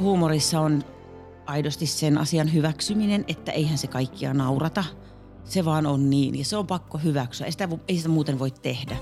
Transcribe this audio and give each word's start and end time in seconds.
huumorissa 0.00 0.60
on 0.60 0.82
aidosti 1.46 1.86
sen 1.86 2.18
asian 2.18 2.54
hyväksyminen, 2.54 3.24
että 3.28 3.52
eihän 3.52 3.78
se 3.78 3.86
kaikkia 3.86 4.34
naurata. 4.34 4.84
Se 5.44 5.64
vaan 5.64 5.86
on 5.86 6.10
niin 6.10 6.38
ja 6.38 6.44
se 6.44 6.56
on 6.56 6.66
pakko 6.66 6.98
hyväksyä. 6.98 7.46
Ei 7.46 7.52
sitä, 7.52 7.68
ei 7.88 7.96
sitä 7.96 8.08
muuten 8.08 8.38
voi 8.38 8.50
tehdä. 8.50 8.96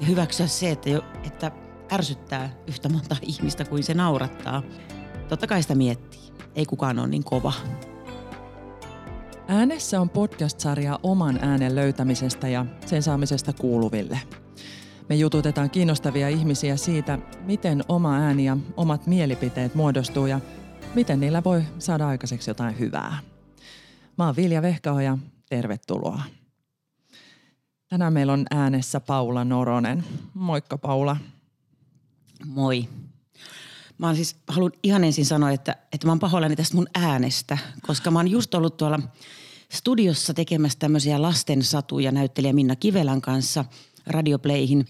Ja 0.00 0.06
hyväksyä 0.06 0.46
se, 0.46 0.70
että, 0.70 0.90
jo, 0.90 1.02
että 1.24 1.50
ärsyttää 1.92 2.54
yhtä 2.66 2.88
monta 2.88 3.16
ihmistä 3.36 3.64
kuin 3.64 3.82
se 3.82 3.94
naurattaa. 3.94 4.62
Totta 5.28 5.46
kai 5.46 5.62
sitä 5.62 5.74
miettii. 5.74 6.20
Ei 6.54 6.66
kukaan 6.66 6.98
ole 6.98 7.08
niin 7.08 7.24
kova. 7.24 7.52
Äänessä 9.48 10.00
on 10.00 10.10
podcast-sarja 10.10 10.98
oman 11.02 11.38
äänen 11.42 11.74
löytämisestä 11.74 12.48
ja 12.48 12.66
sen 12.86 13.02
saamisesta 13.02 13.52
kuuluville. 13.52 14.20
Me 15.08 15.14
jututetaan 15.14 15.70
kiinnostavia 15.70 16.28
ihmisiä 16.28 16.76
siitä, 16.76 17.18
miten 17.40 17.84
oma 17.88 18.16
ääni 18.16 18.44
ja 18.44 18.56
omat 18.76 19.06
mielipiteet 19.06 19.74
muodostuu 19.74 20.26
ja 20.26 20.40
miten 20.94 21.20
niillä 21.20 21.44
voi 21.44 21.62
saada 21.78 22.08
aikaiseksi 22.08 22.50
jotain 22.50 22.78
hyvää. 22.78 23.18
Mä 24.18 24.26
oon 24.26 24.36
Vilja 24.36 24.62
Vehkaoja, 24.62 25.18
tervetuloa. 25.48 26.22
Tänään 27.88 28.12
meillä 28.12 28.32
on 28.32 28.46
äänessä 28.50 29.00
Paula 29.00 29.44
Noronen. 29.44 30.04
Moikka 30.34 30.78
Paula. 30.78 31.16
Moi. 32.46 32.88
Mä 33.98 34.14
siis, 34.14 34.36
haluan 34.48 34.72
ihan 34.82 35.04
ensin 35.04 35.26
sanoa, 35.26 35.50
että, 35.50 35.76
että 35.92 36.06
mä 36.06 36.10
oon 36.10 36.18
pahoillani 36.18 36.56
tästä 36.56 36.76
mun 36.76 36.88
äänestä, 36.94 37.58
koska 37.82 38.10
mä 38.10 38.18
oon 38.18 38.28
just 38.28 38.54
ollut 38.54 38.76
tuolla 38.76 39.00
studiossa 39.72 40.34
tekemässä 40.34 40.78
tämmöisiä 40.78 41.22
lasten 41.22 41.62
satuja 41.62 42.12
näyttelijä 42.12 42.52
Minna 42.52 42.76
Kivelän 42.76 43.20
kanssa 43.20 43.64
radiopleihin. 44.08 44.86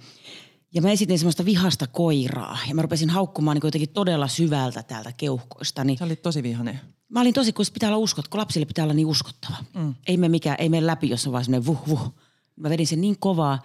Ja 0.74 0.82
mä 0.82 0.90
esitin 0.90 1.18
semmoista 1.18 1.44
vihasta 1.44 1.86
koiraa 1.86 2.58
ja 2.68 2.74
mä 2.74 2.82
rupesin 2.82 3.10
haukkumaan 3.10 3.54
niin 3.54 3.66
jotenkin 3.66 3.88
todella 3.88 4.28
syvältä 4.28 4.82
täältä 4.82 5.12
keuhkoista. 5.12 5.84
Niin 5.84 5.98
Sä 5.98 6.04
olit 6.04 6.22
tosi 6.22 6.42
vihainen. 6.42 6.80
Mä 7.08 7.20
olin 7.20 7.34
tosi, 7.34 7.52
kun 7.52 7.64
pitää 7.72 7.88
olla 7.88 7.98
uskot, 7.98 8.28
kun 8.28 8.40
lapsille 8.40 8.66
pitää 8.66 8.84
olla 8.84 8.94
niin 8.94 9.06
uskottava. 9.06 9.56
Mm. 9.74 9.94
Ei 10.06 10.16
me 10.16 10.28
mikään, 10.28 10.56
ei 10.58 10.68
me 10.68 10.86
läpi, 10.86 11.08
jos 11.08 11.26
on 11.26 11.32
vaan 11.32 11.44
semmoinen 11.44 11.66
vuh 11.66 11.88
vuh. 11.88 12.14
Mä 12.56 12.70
vedin 12.70 12.86
sen 12.86 13.00
niin 13.00 13.16
kovaa, 13.18 13.62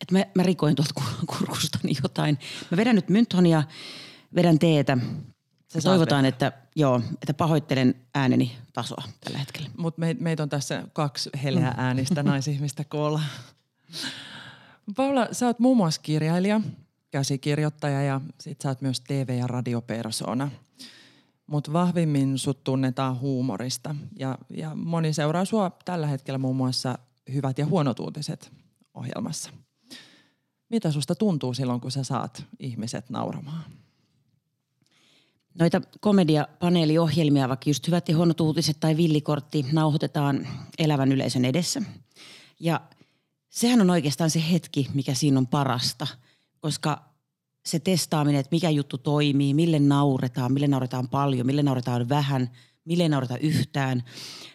että 0.00 0.14
mä, 0.14 0.24
mä 0.34 0.42
rikoin 0.42 0.76
tuolta 0.76 0.94
kurkustani 1.26 1.92
jotain. 2.02 2.38
Mä 2.70 2.76
vedän 2.76 2.94
nyt 2.94 3.08
mynthonia, 3.08 3.62
vedän 4.34 4.58
teetä. 4.58 4.98
Se 5.68 5.80
toivotaan, 5.80 6.24
että, 6.24 6.52
joo, 6.76 7.00
että 7.22 7.34
pahoittelen 7.34 7.94
ääneni 8.14 8.56
tasoa 8.72 9.02
tällä 9.24 9.38
hetkellä. 9.38 9.70
Mutta 9.76 10.00
me, 10.00 10.16
meitä 10.20 10.42
on 10.42 10.48
tässä 10.48 10.82
kaksi 10.92 11.30
heleää 11.44 11.74
äänistä 11.76 12.22
naisihmistä 12.32 12.84
koolla. 12.84 13.20
Paula, 14.96 15.28
sä 15.32 15.46
oot 15.46 15.58
muun 15.58 15.76
muassa 15.76 16.00
kirjailija, 16.00 16.60
käsikirjoittaja 17.10 18.02
ja 18.02 18.20
sit 18.40 18.60
sä 18.60 18.68
oot 18.68 18.80
myös 18.80 19.00
TV- 19.00 19.38
ja 19.38 19.46
radiopersona. 19.46 20.50
Mutta 21.46 21.72
vahvimmin 21.72 22.38
sut 22.38 22.64
tunnetaan 22.64 23.20
huumorista 23.20 23.94
ja, 24.18 24.38
ja 24.50 24.74
moni 24.74 25.12
seuraa 25.12 25.44
sua 25.44 25.70
tällä 25.84 26.06
hetkellä 26.06 26.38
muun 26.38 26.56
muassa 26.56 26.98
Hyvät 27.32 27.58
ja 27.58 27.66
huonot 27.66 28.00
uutiset 28.00 28.52
ohjelmassa. 28.94 29.50
Mitä 30.68 30.90
susta 30.90 31.14
tuntuu 31.14 31.54
silloin, 31.54 31.80
kun 31.80 31.90
sä 31.90 32.04
saat 32.04 32.44
ihmiset 32.58 33.10
nauramaan? 33.10 33.64
Noita 35.58 35.80
komediapaneeliohjelmia, 36.00 37.48
vaikka 37.48 37.70
just 37.70 37.86
Hyvät 37.86 38.08
ja 38.08 38.16
huonot 38.16 38.40
uutiset 38.40 38.76
tai 38.80 38.96
Villikortti, 38.96 39.66
nauhoitetaan 39.72 40.48
elävän 40.78 41.12
yleisön 41.12 41.44
edessä. 41.44 41.82
Ja– 42.60 42.80
sehän 43.52 43.80
on 43.80 43.90
oikeastaan 43.90 44.30
se 44.30 44.42
hetki, 44.52 44.88
mikä 44.94 45.14
siinä 45.14 45.38
on 45.38 45.46
parasta, 45.46 46.06
koska 46.60 47.02
se 47.66 47.78
testaaminen, 47.78 48.40
että 48.40 48.56
mikä 48.56 48.70
juttu 48.70 48.98
toimii, 48.98 49.54
mille 49.54 49.78
nauretaan, 49.78 50.52
mille 50.52 50.66
nauretaan 50.66 51.08
paljon, 51.08 51.46
mille 51.46 51.62
nauretaan 51.62 52.08
vähän, 52.08 52.50
mille 52.84 53.08
naureta 53.08 53.38
yhtään, 53.38 54.02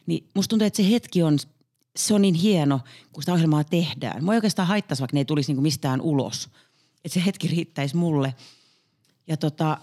niin 0.05 0.29
musta 0.35 0.49
tuntuu, 0.49 0.65
että 0.65 0.77
se 0.77 0.91
hetki 0.91 1.23
on, 1.23 1.37
se 1.95 2.13
on 2.13 2.21
niin 2.21 2.35
hieno, 2.35 2.79
kun 3.13 3.23
sitä 3.23 3.33
ohjelmaa 3.33 3.63
tehdään. 3.63 4.23
Mua 4.23 4.33
ei 4.33 4.37
oikeastaan 4.37 4.67
haittaisi, 4.67 5.01
vaikka 5.01 5.15
ne 5.15 5.19
ei 5.19 5.25
tulisi 5.25 5.51
niinku 5.51 5.61
mistään 5.61 6.01
ulos. 6.01 6.49
Että 7.05 7.13
se 7.13 7.25
hetki 7.25 7.47
riittäisi 7.47 7.95
mulle. 7.95 8.35
Ja 9.27 9.37
tota, 9.37 9.77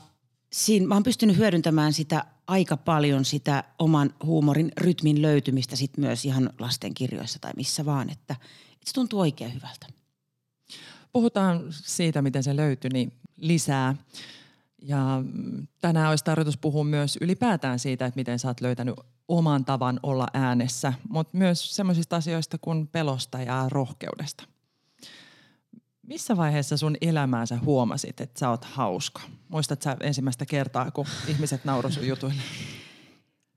siinä 0.52 0.86
mä 0.86 0.94
oon 0.94 1.02
pystynyt 1.02 1.36
hyödyntämään 1.36 1.92
sitä 1.92 2.24
aika 2.46 2.76
paljon 2.76 3.24
sitä 3.24 3.64
oman 3.78 4.14
huumorin 4.24 4.72
rytmin 4.76 5.22
löytymistä 5.22 5.76
sit 5.76 5.98
myös 5.98 6.24
ihan 6.24 6.50
lastenkirjoissa 6.58 7.38
tai 7.38 7.52
missä 7.56 7.84
vaan, 7.84 8.10
että– 8.10 8.36
se 8.84 8.92
tuntuu 8.94 9.20
oikein 9.20 9.54
hyvältä. 9.54 9.86
Puhutaan 11.12 11.64
siitä, 11.70 12.22
miten 12.22 12.42
se 12.42 12.56
löytyi, 12.56 12.90
niin 12.90 13.12
lisää. 13.36 13.94
Ja 14.82 15.22
tänään 15.80 16.10
olisi 16.10 16.24
tarkoitus 16.24 16.58
puhua 16.58 16.84
myös 16.84 17.18
ylipäätään 17.20 17.78
siitä, 17.78 18.06
että 18.06 18.18
miten 18.18 18.38
sä 18.38 18.48
oot 18.48 18.60
löytänyt 18.60 18.94
oman 19.28 19.64
tavan 19.64 20.00
olla 20.02 20.26
äänessä, 20.34 20.92
mutta 21.08 21.36
myös 21.36 21.76
semmoisista 21.76 22.16
asioista 22.16 22.58
kuin 22.58 22.86
pelosta 22.86 23.38
ja 23.42 23.66
rohkeudesta. 23.68 24.44
Missä 26.02 26.36
vaiheessa 26.36 26.76
sun 26.76 26.96
elämää 27.00 27.46
sä 27.46 27.58
huomasit, 27.64 28.20
että 28.20 28.40
sä 28.40 28.50
oot 28.50 28.64
hauska? 28.64 29.20
Muistat 29.48 29.82
sä 29.82 29.96
ensimmäistä 30.00 30.46
kertaa, 30.46 30.90
kun 30.90 31.06
ihmiset 31.28 31.64
nauroi 31.64 31.92
sun 31.92 32.06
jutuille? 32.06 32.42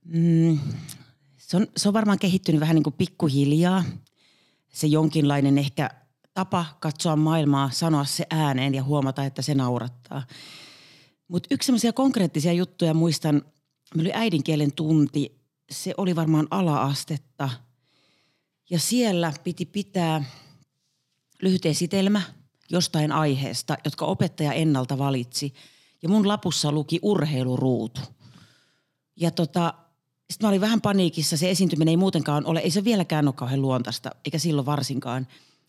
Mm, 0.05 0.59
se, 1.37 1.57
on, 1.57 1.67
se 1.77 1.87
on 1.87 1.93
varmaan 1.93 2.19
kehittynyt 2.19 2.61
vähän 2.61 2.75
niin 2.75 2.83
kuin 2.83 2.95
pikkuhiljaa 2.97 3.83
se 4.77 4.87
jonkinlainen 4.87 5.57
ehkä 5.57 5.89
tapa 6.33 6.65
katsoa 6.79 7.15
maailmaa, 7.15 7.69
sanoa 7.69 8.05
se 8.05 8.25
ääneen 8.29 8.75
ja 8.75 8.83
huomata, 8.83 9.23
että 9.23 9.41
se 9.41 9.55
naurattaa. 9.55 10.23
Mutta 11.27 11.47
yksi 11.51 11.65
semmoisia 11.65 11.93
konkreettisia 11.93 12.53
juttuja 12.53 12.93
muistan, 12.93 13.41
meillä 13.95 14.07
oli 14.07 14.21
äidinkielen 14.23 14.73
tunti, 14.73 15.41
se 15.71 15.93
oli 15.97 16.15
varmaan 16.15 16.47
ala-astetta. 16.51 17.49
Ja 18.69 18.79
siellä 18.79 19.33
piti 19.43 19.65
pitää 19.65 20.23
lyhyt 21.41 21.65
esitelmä 21.65 22.21
jostain 22.69 23.11
aiheesta, 23.11 23.77
jotka 23.85 24.05
opettaja 24.05 24.53
ennalta 24.53 24.97
valitsi. 24.97 25.53
Ja 26.01 26.09
mun 26.09 26.27
lapussa 26.27 26.71
luki 26.71 26.99
urheiluruutu. 27.01 28.01
Ja 29.15 29.31
tota, 29.31 29.73
sitten 30.29 30.47
mä 30.47 30.49
olin 30.49 30.61
vähän 30.61 30.81
paniikissa, 30.81 31.37
se 31.37 31.49
esiintyminen 31.49 31.91
ei 31.91 31.97
muutenkaan 31.97 32.45
ole, 32.45 32.59
ei 32.59 32.71
se 32.71 32.83
vieläkään 32.83 33.27
ole 33.27 33.33
kauhean 33.33 33.61
luontaista, 33.61 34.11
eikä 34.25 34.39
silloin 34.39 34.65
varsinkaan. 34.65 35.27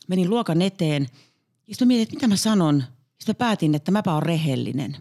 Menin 0.09 0.31
luokan 0.31 0.63
eteen, 0.63 1.09
ja 1.69 1.75
sitten 1.75 1.89
mietin, 1.89 2.03
että 2.03 2.15
mitä 2.15 2.29
mä 2.29 2.37
sanon. 2.37 2.85
Sitten 3.19 3.35
mä 3.35 3.39
päätin, 3.39 3.75
että 3.75 3.91
mäpä 3.91 4.13
on 4.13 4.23
rehellinen. 4.23 4.97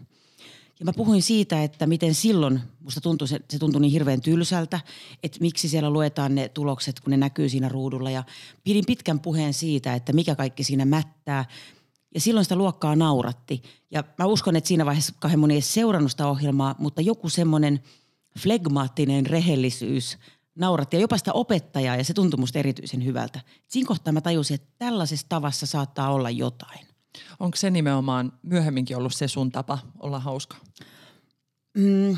Ja 0.80 0.84
mä 0.84 0.92
puhuin 0.92 1.22
siitä, 1.22 1.62
että 1.62 1.86
miten 1.86 2.14
silloin 2.14 2.60
musta 2.80 3.00
tuntui, 3.00 3.28
se, 3.28 3.40
se 3.50 3.58
tuntui 3.58 3.80
niin 3.80 3.92
hirveän 3.92 4.20
tylsältä, 4.20 4.80
että 5.22 5.38
miksi 5.40 5.68
siellä 5.68 5.90
luetaan 5.90 6.34
ne 6.34 6.48
tulokset, 6.48 7.00
kun 7.00 7.10
ne 7.10 7.16
näkyy 7.16 7.48
siinä 7.48 7.68
ruudulla. 7.68 8.10
Ja 8.10 8.24
pidin 8.64 8.84
pitkän 8.86 9.20
puheen 9.20 9.54
siitä, 9.54 9.94
että 9.94 10.12
mikä 10.12 10.34
kaikki 10.34 10.64
siinä 10.64 10.84
mättää. 10.84 11.44
Ja 12.14 12.20
silloin 12.20 12.44
sitä 12.44 12.56
luokkaa 12.56 12.96
nauratti. 12.96 13.62
Ja 13.90 14.04
mä 14.18 14.26
uskon, 14.26 14.56
että 14.56 14.68
siinä 14.68 14.86
vaiheessa 14.86 15.14
kahden 15.18 15.38
moni 15.38 15.54
ei 15.54 15.60
seurannut 15.60 16.10
sitä 16.10 16.28
ohjelmaa, 16.28 16.74
mutta 16.78 17.00
joku 17.00 17.28
semmoinen– 17.28 17.80
flegmaattinen 18.38 19.26
rehellisyys 19.26 20.18
nauratti 20.58 20.96
ja 20.96 21.00
jopa 21.00 21.18
sitä 21.18 21.32
opettajaa 21.32 21.96
ja 21.96 22.04
se 22.04 22.14
tuntui 22.14 22.40
musta 22.40 22.58
erityisen 22.58 23.04
hyvältä. 23.04 23.40
Siinä 23.68 23.88
kohtaa 23.88 24.12
mä 24.12 24.20
tajusin, 24.20 24.54
että 24.54 24.68
tällaisessa 24.78 25.26
tavassa 25.28 25.66
saattaa 25.66 26.12
olla 26.12 26.30
jotain. 26.30 26.86
Onko 27.40 27.56
se 27.56 27.70
nimenomaan 27.70 28.32
myöhemminkin 28.42 28.96
ollut 28.96 29.14
se 29.14 29.28
sun 29.28 29.52
tapa 29.52 29.78
olla 29.98 30.20
hauska? 30.20 30.56
Mm, 31.76 32.16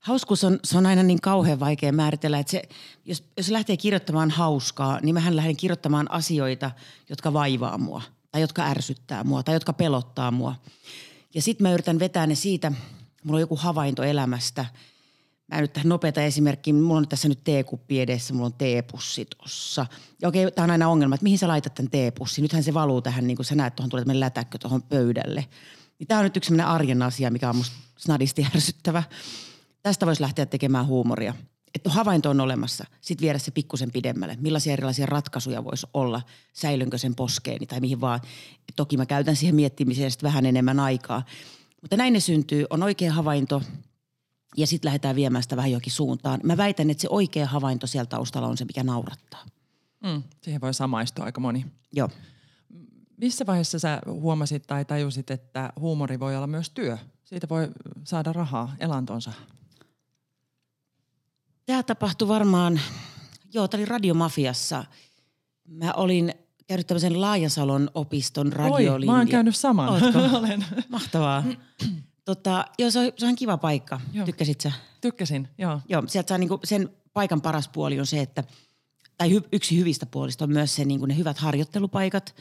hauskuus 0.00 0.44
on, 0.44 0.58
se 0.64 0.78
on 0.78 0.86
aina 0.86 1.02
niin 1.02 1.20
kauhean 1.20 1.60
vaikea 1.60 1.92
määritellä, 1.92 2.38
että 2.38 2.50
se, 2.50 2.62
jos, 3.04 3.24
jos 3.36 3.50
lähtee 3.50 3.76
kirjoittamaan 3.76 4.30
hauskaa, 4.30 5.00
niin 5.02 5.14
mähän 5.14 5.36
lähden 5.36 5.56
kirjoittamaan 5.56 6.10
asioita, 6.10 6.70
jotka 7.08 7.32
vaivaa 7.32 7.78
mua 7.78 8.02
tai 8.32 8.40
jotka 8.40 8.62
ärsyttää 8.66 9.24
mua 9.24 9.42
tai 9.42 9.54
jotka 9.54 9.72
pelottaa 9.72 10.30
mua. 10.30 10.54
Ja 11.34 11.42
sitten 11.42 11.64
mä 11.64 11.72
yritän 11.72 11.98
vetää 11.98 12.26
ne 12.26 12.34
siitä, 12.34 12.72
mulla 13.24 13.36
on 13.36 13.40
joku 13.40 13.56
havainto 13.56 14.02
elämästä– 14.02 14.66
Mä 15.48 15.60
nyt 15.60 15.72
tähän 15.72 15.88
nopeata 15.88 16.22
esimerkkiä. 16.22 16.74
Mulla 16.74 16.98
on 16.98 17.08
tässä 17.08 17.28
nyt 17.28 17.44
teekuppi 17.44 18.00
edessä, 18.00 18.34
mulla 18.34 18.46
on 18.46 18.54
teepussi 18.54 19.24
tossa. 19.24 19.86
Ja 20.22 20.28
okei, 20.28 20.50
tää 20.50 20.64
on 20.64 20.70
aina 20.70 20.88
ongelma, 20.88 21.14
että 21.14 21.24
mihin 21.24 21.38
sä 21.38 21.48
laitat 21.48 21.74
tämän 21.74 21.90
teepussin. 21.90 22.42
Nythän 22.42 22.62
se 22.62 22.74
valuu 22.74 23.02
tähän, 23.02 23.26
niin 23.26 23.36
kuin 23.36 23.46
sä 23.46 23.54
näet, 23.54 23.76
tuohon 23.76 23.90
tulee 23.90 24.02
tämmöinen 24.02 24.20
lätäkkö 24.20 24.58
tuohon 24.58 24.82
pöydälle. 24.82 25.44
Niin 25.98 26.06
tää 26.06 26.18
on 26.18 26.24
nyt 26.24 26.36
yksi 26.36 26.48
sellainen 26.48 26.74
arjen 26.74 27.02
asia, 27.02 27.30
mikä 27.30 27.48
on 27.48 27.56
musta 27.56 27.76
snadisti 27.98 28.46
ärsyttävä. 28.54 29.02
Tästä 29.82 30.06
voisi 30.06 30.22
lähteä 30.22 30.46
tekemään 30.46 30.86
huumoria. 30.86 31.34
Että 31.74 31.90
havainto 31.90 32.30
on 32.30 32.40
olemassa, 32.40 32.84
sitten 33.00 33.24
viedä 33.24 33.38
se 33.38 33.50
pikkusen 33.50 33.90
pidemmälle. 33.92 34.36
Millaisia 34.40 34.72
erilaisia 34.72 35.06
ratkaisuja 35.06 35.64
voisi 35.64 35.86
olla, 35.94 36.22
säilynkö 36.52 36.98
sen 36.98 37.14
poskeeni 37.14 37.66
tai 37.66 37.80
mihin 37.80 38.00
vaan. 38.00 38.20
Et 38.68 38.76
toki 38.76 38.96
mä 38.96 39.06
käytän 39.06 39.36
siihen 39.36 39.54
miettimiseen 39.54 40.10
vähän 40.22 40.46
enemmän 40.46 40.80
aikaa. 40.80 41.22
Mutta 41.82 41.96
näin 41.96 42.12
ne 42.12 42.20
syntyy, 42.20 42.66
on 42.70 42.82
oikea 42.82 43.12
havainto, 43.12 43.62
ja 44.56 44.66
sitten 44.66 44.88
lähdetään 44.88 45.16
viemään 45.16 45.42
sitä 45.42 45.56
vähän 45.56 45.70
johonkin 45.70 45.92
suuntaan. 45.92 46.40
Mä 46.42 46.56
väitän, 46.56 46.90
että 46.90 47.00
se 47.00 47.08
oikea 47.10 47.46
havainto 47.46 47.86
siellä 47.86 48.06
taustalla 48.06 48.48
on 48.48 48.56
se, 48.56 48.64
mikä 48.64 48.82
naurattaa. 48.82 49.44
Mm, 50.02 50.22
siihen 50.42 50.60
voi 50.60 50.74
samaistua 50.74 51.24
aika 51.24 51.40
moni. 51.40 51.66
Joo. 51.92 52.08
Missä 53.16 53.46
vaiheessa 53.46 53.78
sä 53.78 54.00
huomasit 54.06 54.62
tai 54.66 54.84
tajusit, 54.84 55.30
että 55.30 55.72
huumori 55.80 56.20
voi 56.20 56.36
olla 56.36 56.46
myös 56.46 56.70
työ 56.70 56.98
siitä 57.26 57.48
voi 57.48 57.68
saada 58.04 58.32
rahaa 58.32 58.74
elantonsa? 58.78 59.32
Tämä 61.66 61.82
tapahtui 61.82 62.28
varmaan, 62.28 62.80
joo, 63.54 63.68
tämä 63.68 63.80
oli 63.80 63.86
Radiomafiassa. 63.86 64.84
Mä 65.68 65.92
olin 65.92 66.34
käynyt 66.66 66.86
tämmöisen 66.86 67.20
Laajasalon 67.20 67.90
opiston 67.94 68.52
radiolinjan. 68.52 68.94
Oi, 68.94 69.06
mä 69.06 69.18
oon 69.18 69.28
käynyt 69.28 69.56
saman. 69.56 69.88
Olen. 70.38 70.64
Mahtavaa. 70.88 71.44
Tota, 72.26 72.64
joo, 72.78 72.90
se 72.90 72.98
on, 72.98 73.12
se 73.16 73.26
on 73.26 73.36
kiva 73.36 73.56
paikka. 73.56 74.00
Joo. 74.12 74.26
Tykkäsit 74.26 74.60
sä? 74.60 74.72
Tykkäsin, 75.00 75.48
joo. 75.58 75.80
Joo, 75.88 76.02
sieltä 76.06 76.28
saa 76.28 76.38
niinku, 76.38 76.60
sen 76.64 76.90
paikan 77.12 77.40
paras 77.40 77.68
puoli 77.68 78.00
on 78.00 78.06
se, 78.06 78.20
että, 78.20 78.44
tai 79.18 79.30
hy, 79.30 79.42
yksi 79.52 79.78
hyvistä 79.78 80.06
puolista 80.06 80.44
on 80.44 80.52
myös 80.52 80.74
se, 80.74 80.84
niinku 80.84 81.06
ne 81.06 81.16
hyvät 81.16 81.38
harjoittelupaikat. 81.38 82.34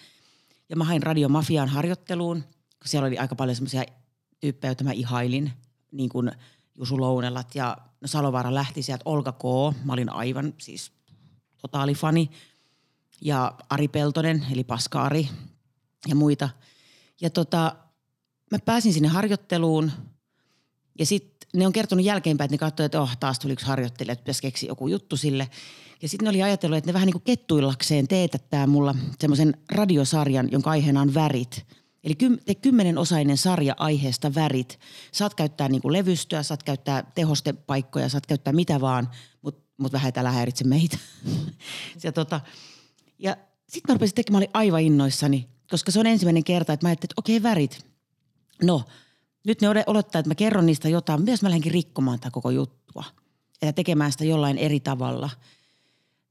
Ja 0.70 0.76
mä 0.76 0.84
hain 0.84 1.04
Radiomafiaan 1.04 1.70
harjoitteluun, 1.70 2.44
kun 2.80 2.88
siellä 2.88 3.08
oli 3.08 3.18
aika 3.18 3.36
paljon 3.36 3.56
semmoisia 3.56 3.84
tyyppejä, 4.40 4.70
joita 4.70 4.84
mä 4.84 4.92
ihailin, 4.92 5.52
niin 5.92 6.10
kuin 6.10 6.31
Jusu 6.78 7.02
Lounelat 7.02 7.56
ja 7.56 7.78
no 8.02 8.08
Salovaara 8.08 8.54
lähti 8.54 8.81
sieltä 8.81 9.04
Olga 9.06 9.31
K. 9.31 9.44
Mä 9.84 9.94
olin 9.94 10.10
aivan 10.10 10.54
siis 10.58 10.92
totaalifani. 11.58 12.31
Ja 13.22 13.54
Ari 13.70 13.88
Peltonen, 13.88 14.46
eli 14.52 14.64
Paska-Ari 14.64 15.30
ja 16.08 16.16
muita. 16.16 16.50
Ja 17.22 17.30
tota, 17.30 17.76
mä 18.51 18.59
pääsin 18.65 18.94
sinne 18.94 19.07
harjoitteluun 19.07 19.92
ja 21.00 21.06
sitten 21.06 21.50
ne 21.53 21.68
on 21.68 21.74
kertonut 21.74 22.06
jälkeenpäin, 22.06 22.45
että 22.45 22.53
ne 22.53 22.57
katsoivat, 22.57 22.88
että 22.88 23.01
oh, 23.01 23.18
taas 23.18 23.39
tuli 23.39 23.53
yksi 23.53 23.65
harjoittelija, 23.65 24.13
että 24.13 24.24
pitäisi 24.24 24.42
keksiä 24.42 24.68
joku 24.68 24.88
juttu 24.88 25.18
sille. 25.18 25.50
Ja 26.01 26.09
sitten 26.09 26.25
ne 26.25 26.30
oli 26.30 26.44
ajatellut, 26.44 26.77
että 26.77 26.89
ne 26.89 26.94
vähän 26.94 27.06
niin 27.06 27.13
kuin 27.13 27.24
kettuillakseen 27.24 28.07
teetättää 28.07 28.68
mulla 28.68 28.95
semmoisen 29.19 29.57
radiosarjan, 29.71 30.51
jonka 30.51 30.69
aiheena 30.69 31.01
on 31.01 31.13
värit. 31.13 31.65
Eli 32.03 32.15
te 32.45 32.56
kymmenen 32.56 32.97
osainen 32.97 33.38
sarja 33.38 33.75
aiheesta 33.77 34.36
värit. 34.36 34.80
Saat 35.12 35.36
käyttää 35.36 35.69
niin 35.69 35.81
kuin 35.81 35.94
levystöä, 35.94 36.44
saat 36.44 36.63
käyttää 36.63 37.12
tehostepaikkoja, 37.15 38.09
saat 38.09 38.25
käyttää 38.25 38.53
mitä 38.53 38.81
vaan, 38.81 39.09
mutta 39.42 39.63
mut 39.77 39.94
vähän 39.94 40.12
ei 40.15 40.33
häiritse 40.33 40.63
meitä. 40.63 40.97
ja 42.03 42.12
tota, 42.12 42.42
ja 43.19 43.38
sitten 43.69 43.94
mä 43.94 43.94
rupesin 43.94 44.15
tekemään, 44.15 44.36
mä 44.36 44.38
olin 44.38 44.50
aivan 44.53 44.81
innoissani, 44.81 45.47
koska 45.69 45.92
se 45.92 46.00
on 46.00 46.07
ensimmäinen 46.07 46.44
kerta, 46.44 46.74
että 46.74 46.86
mä 46.86 46.89
ajattelin, 46.89 47.12
että 47.12 47.19
okei 47.21 47.44
värit. 47.44 47.94
No, 48.63 48.84
nyt 49.48 49.62
ne 49.62 49.68
odottaa, 49.88 50.19
että 50.19 50.30
mä 50.30 50.36
kerron 50.36 50.66
niistä 50.66 50.90
jotain. 50.90 51.22
Myös 51.22 51.42
mä 51.42 51.50
lähdenkin 51.50 51.72
rikkomaan 51.72 52.19
tätä 52.19 52.31
koko 52.31 52.50
juttua. 52.50 53.04
Ja 53.62 53.74
tekemään 53.74 54.12
sitä 54.12 54.25
jollain 54.25 54.57
eri 54.57 54.80
tavalla. 54.80 55.30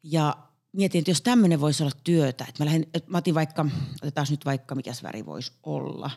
Ja 0.02 0.36
mietin, 0.72 0.98
että 0.98 1.10
jos 1.10 1.22
tämmöinen 1.22 1.60
voisi 1.60 1.82
olla 1.82 1.96
työtä, 2.04 2.44
että 2.48 2.62
mä, 2.62 2.66
lähden, 2.66 2.86
että 2.94 3.10
mä 3.10 3.18
otin 3.18 3.34
vaikka, 3.34 3.66
otetaan 4.02 4.26
nyt 4.30 4.44
vaikka, 4.44 4.74
mikä 4.74 4.92
väri 5.02 5.26
voisi 5.26 5.52
olla. 5.62 6.10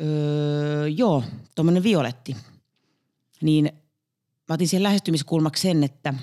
Öö, 0.00 0.88
joo, 0.88 1.24
tuommoinen 1.54 1.82
violetti. 1.82 2.36
Niin 3.40 3.72
mä 4.48 4.54
otin 4.54 4.68
siihen 4.68 4.82
lähestymiskulmaksi 4.82 5.62
sen, 5.62 5.84
että– 5.84 6.14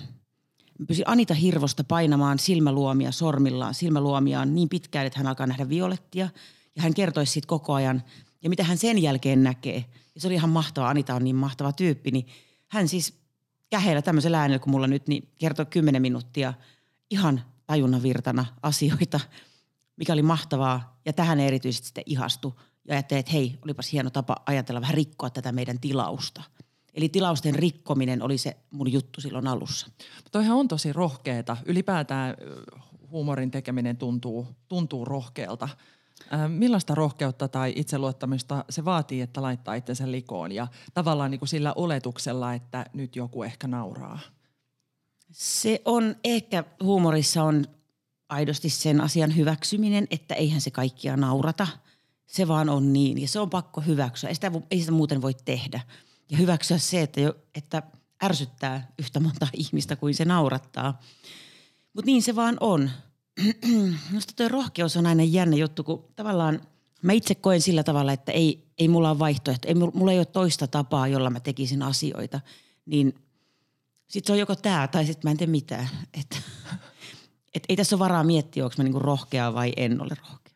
Mä 0.79 0.85
pysin 0.85 1.07
Anita 1.07 1.33
Hirvosta 1.33 1.83
painamaan 1.83 2.39
silmäluomia 2.39 3.11
sormillaan, 3.11 3.73
silmäluomiaan 3.73 4.55
niin 4.55 4.69
pitkään, 4.69 5.07
että 5.07 5.19
hän 5.19 5.27
alkaa 5.27 5.47
nähdä 5.47 5.69
violettia. 5.69 6.29
Ja 6.75 6.81
hän 6.81 6.93
kertoisi 6.93 7.31
siitä 7.31 7.47
koko 7.47 7.73
ajan. 7.73 8.03
Ja 8.41 8.49
mitä 8.49 8.63
hän 8.63 8.77
sen 8.77 9.01
jälkeen 9.01 9.43
näkee. 9.43 9.85
Ja 10.15 10.21
se 10.21 10.27
oli 10.27 10.35
ihan 10.35 10.49
mahtava. 10.49 10.89
Anita 10.89 11.15
on 11.15 11.23
niin 11.23 11.35
mahtava 11.35 11.73
tyyppi. 11.73 12.11
Niin 12.11 12.27
hän 12.67 12.87
siis 12.87 13.13
käheillä 13.69 14.01
tämmöisellä 14.01 14.41
äänellä 14.41 14.59
kuin 14.59 14.71
mulla 14.71 14.87
nyt, 14.87 15.07
niin 15.07 15.29
kertoi 15.39 15.65
kymmenen 15.65 16.01
minuuttia 16.01 16.53
ihan 17.09 17.41
tajunnan 17.67 18.03
virtana 18.03 18.45
asioita, 18.63 19.19
mikä 19.95 20.13
oli 20.13 20.21
mahtavaa. 20.21 20.99
Ja 21.05 21.13
tähän 21.13 21.39
erityisesti 21.39 21.87
sitten 21.87 22.03
ihastui. 22.05 22.53
Ja 22.87 22.95
ajattelin, 22.95 23.19
että 23.19 23.31
hei, 23.31 23.59
olipas 23.65 23.91
hieno 23.91 24.09
tapa 24.09 24.35
ajatella 24.45 24.81
vähän 24.81 24.95
rikkoa 24.95 25.29
tätä 25.29 25.51
meidän 25.51 25.79
tilausta– 25.79 26.43
Eli 26.93 27.09
tilausten 27.09 27.55
rikkominen 27.55 28.21
oli 28.21 28.37
se 28.37 28.57
mun 28.71 28.91
juttu 28.91 29.21
silloin 29.21 29.47
alussa. 29.47 29.87
Toihan 30.31 30.57
on 30.57 30.67
tosi 30.67 30.93
rohkeeta. 30.93 31.57
Ylipäätään 31.65 32.35
huumorin 33.11 33.51
tekeminen 33.51 33.97
tuntuu, 33.97 34.47
tuntuu 34.67 35.05
rohkealta. 35.05 35.69
Millaista 36.47 36.95
rohkeutta 36.95 37.47
tai 37.47 37.73
itseluottamista 37.75 38.65
se 38.69 38.85
vaatii, 38.85 39.21
että 39.21 39.41
laittaa 39.41 39.75
itsensä 39.75 40.11
likoon 40.11 40.51
ja 40.51 40.67
tavallaan 40.93 41.31
niin 41.31 41.39
kuin 41.39 41.49
sillä 41.49 41.73
oletuksella, 41.73 42.53
että 42.53 42.85
nyt 42.93 43.15
joku 43.15 43.43
ehkä 43.43 43.67
nauraa? 43.67 44.19
Se 45.31 45.81
on 45.85 46.15
ehkä 46.23 46.63
huumorissa 46.83 47.43
on 47.43 47.65
aidosti 48.29 48.69
sen 48.69 49.01
asian 49.01 49.35
hyväksyminen, 49.35 50.07
että 50.11 50.35
eihän 50.35 50.61
se 50.61 50.71
kaikkia 50.71 51.17
naurata. 51.17 51.67
Se 52.25 52.47
vaan 52.47 52.69
on 52.69 52.93
niin 52.93 53.21
ja 53.21 53.27
se 53.27 53.39
on 53.39 53.49
pakko 53.49 53.81
hyväksyä. 53.81 54.29
Ei 54.29 54.35
sitä, 54.35 54.51
ei 54.71 54.79
sitä 54.79 54.91
muuten 54.91 55.21
voi 55.21 55.33
tehdä– 55.45 55.81
ja 56.29 56.37
hyväksyä 56.37 56.77
se, 56.77 57.01
että, 57.01 57.21
jo, 57.21 57.35
että 57.55 57.83
ärsyttää 58.23 58.91
yhtä 58.99 59.19
monta 59.19 59.47
ihmistä 59.63 59.95
kuin 59.95 60.13
se 60.13 60.25
naurattaa. 60.25 60.99
Mutta 61.93 62.05
niin 62.05 62.23
se 62.23 62.35
vaan 62.35 62.57
on. 62.59 62.89
Minusta 64.09 64.33
tuo 64.35 64.47
rohkeus 64.47 64.97
on 64.97 65.05
aina 65.05 65.23
jännä 65.23 65.55
juttu, 65.55 65.83
kun 65.83 66.05
tavallaan 66.15 66.61
mä 67.01 67.13
itse 67.13 67.35
koen 67.35 67.61
sillä 67.61 67.83
tavalla, 67.83 68.13
että 68.13 68.31
ei, 68.31 68.67
ei 68.77 68.87
mulla 68.87 69.09
ole 69.09 69.19
vaihtoehto. 69.19 69.67
Ei, 69.67 69.73
mulla 69.73 70.11
ei 70.11 70.17
ole 70.17 70.25
toista 70.25 70.67
tapaa, 70.67 71.07
jolla 71.07 71.29
mä 71.29 71.39
tekisin 71.39 71.81
asioita. 71.81 72.41
Niin 72.85 73.15
sit 74.07 74.25
se 74.25 74.31
on 74.33 74.39
joko 74.39 74.55
tämä 74.55 74.87
tai 74.87 75.05
sitten 75.05 75.27
mä 75.27 75.31
en 75.31 75.37
tee 75.37 75.47
mitään. 75.47 75.89
Et, 76.19 76.41
et 77.53 77.63
ei 77.69 77.75
tässä 77.75 77.95
ole 77.95 77.99
varaa 77.99 78.23
miettiä, 78.23 78.63
onko 78.63 78.75
mä 78.77 78.83
niinku 78.83 78.99
rohkea 78.99 79.53
vai 79.53 79.73
en 79.77 80.01
ole 80.01 80.15
rohkea. 80.21 80.53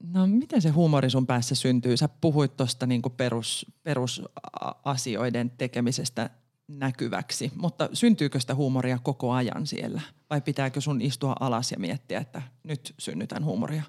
No 0.00 0.26
miten 0.26 0.62
se 0.62 0.68
huumori 0.68 1.10
sun 1.10 1.26
päässä 1.26 1.54
syntyy? 1.54 1.96
Sä 1.96 2.08
puhuit 2.08 2.56
tuosta 2.56 2.86
niinku 2.86 3.10
perus, 3.10 3.66
perusasioiden 3.82 5.50
tekemisestä 5.50 6.30
näkyväksi, 6.68 7.52
mutta 7.56 7.88
syntyykö 7.92 8.40
sitä 8.40 8.54
huumoria 8.54 8.98
koko 9.02 9.32
ajan 9.32 9.66
siellä? 9.66 10.00
Vai 10.30 10.40
pitääkö 10.40 10.80
sun 10.80 11.00
istua 11.00 11.36
alas 11.40 11.72
ja 11.72 11.78
miettiä, 11.78 12.20
että 12.20 12.42
nyt 12.62 12.94
synnytän 12.98 13.44
huumoria? 13.44 13.82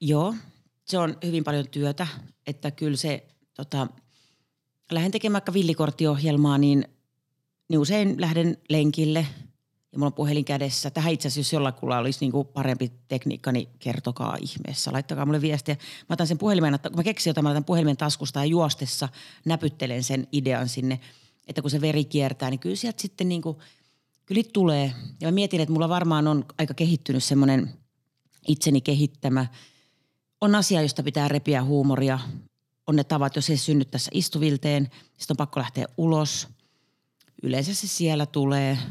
Joo, 0.00 0.34
se 0.84 0.98
on 0.98 1.16
hyvin 1.24 1.44
paljon 1.44 1.68
työtä, 1.68 2.06
että 2.46 2.70
kyllä 2.70 2.96
se, 2.96 3.26
tota, 3.54 3.86
lähden 4.90 5.10
tekemään 5.10 5.32
vaikka 5.32 5.52
villikorttiohjelmaa, 5.52 6.58
niin, 6.58 6.84
niin 7.68 7.78
usein 7.78 8.20
lähden 8.20 8.56
lenkille– 8.68 9.26
ja 9.96 9.98
mulla 9.98 10.06
on 10.06 10.14
puhelin 10.14 10.44
kädessä. 10.44 10.90
Tähän 10.90 11.12
itse 11.12 11.28
asiassa, 11.28 11.40
jos 11.40 11.52
jollakulla 11.52 11.98
olisi 11.98 12.20
niin 12.20 12.32
kuin 12.32 12.46
parempi 12.46 12.92
tekniikka, 13.08 13.52
niin 13.52 13.68
kertokaa 13.78 14.36
ihmeessä. 14.40 14.92
Laittakaa 14.92 15.26
mulle 15.26 15.40
viestiä. 15.40 15.74
Mä 16.08 16.12
otan 16.12 16.26
sen 16.26 16.38
puhelimen, 16.38 16.78
kun 16.82 16.96
mä 16.96 17.02
keksin 17.02 17.30
jotain, 17.30 17.44
mä 17.44 17.50
otan 17.50 17.64
puhelimen 17.64 17.96
taskusta 17.96 18.40
ja 18.40 18.44
juostessa 18.44 19.08
näpyttelen 19.44 20.02
sen 20.02 20.26
idean 20.32 20.68
sinne. 20.68 21.00
Että 21.46 21.62
kun 21.62 21.70
se 21.70 21.80
veri 21.80 22.04
kiertää, 22.04 22.50
niin 22.50 22.60
kyllä 22.60 22.76
sieltä 22.76 23.02
sitten 23.02 23.28
niin 23.28 23.42
kuin, 23.42 23.56
kyllä 24.26 24.42
tulee. 24.52 24.92
Ja 25.20 25.28
mä 25.28 25.32
mietin, 25.32 25.60
että 25.60 25.72
mulla 25.72 25.88
varmaan 25.88 26.26
on 26.26 26.44
aika 26.58 26.74
kehittynyt 26.74 27.24
semmoinen 27.24 27.70
itseni 28.48 28.80
kehittämä. 28.80 29.46
On 30.40 30.54
asia, 30.54 30.82
josta 30.82 31.02
pitää 31.02 31.28
repiä 31.28 31.64
huumoria. 31.64 32.18
On 32.86 32.96
ne 32.96 33.04
tavat, 33.04 33.36
jos 33.36 33.50
ei 33.50 33.56
synny 33.56 33.84
tässä 33.84 34.10
istuvilteen, 34.14 34.90
sitten 35.16 35.34
on 35.34 35.36
pakko 35.36 35.60
lähteä 35.60 35.86
ulos. 35.96 36.48
Yleensä 37.42 37.74
se 37.74 37.86
siellä 37.86 38.26
tulee– 38.26 38.78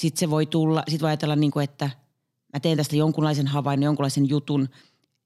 sitten 0.00 0.20
se 0.20 0.30
voi 0.30 0.46
tulla, 0.46 0.82
sitten 0.88 1.00
voi 1.00 1.10
ajatella 1.10 1.36
niin 1.36 1.50
kuin, 1.50 1.64
että 1.64 1.90
mä 2.52 2.60
teen 2.60 2.76
tästä 2.76 2.96
jonkunlaisen 2.96 3.46
havainnon, 3.46 3.84
jonkunlaisen 3.84 4.28
jutun 4.28 4.68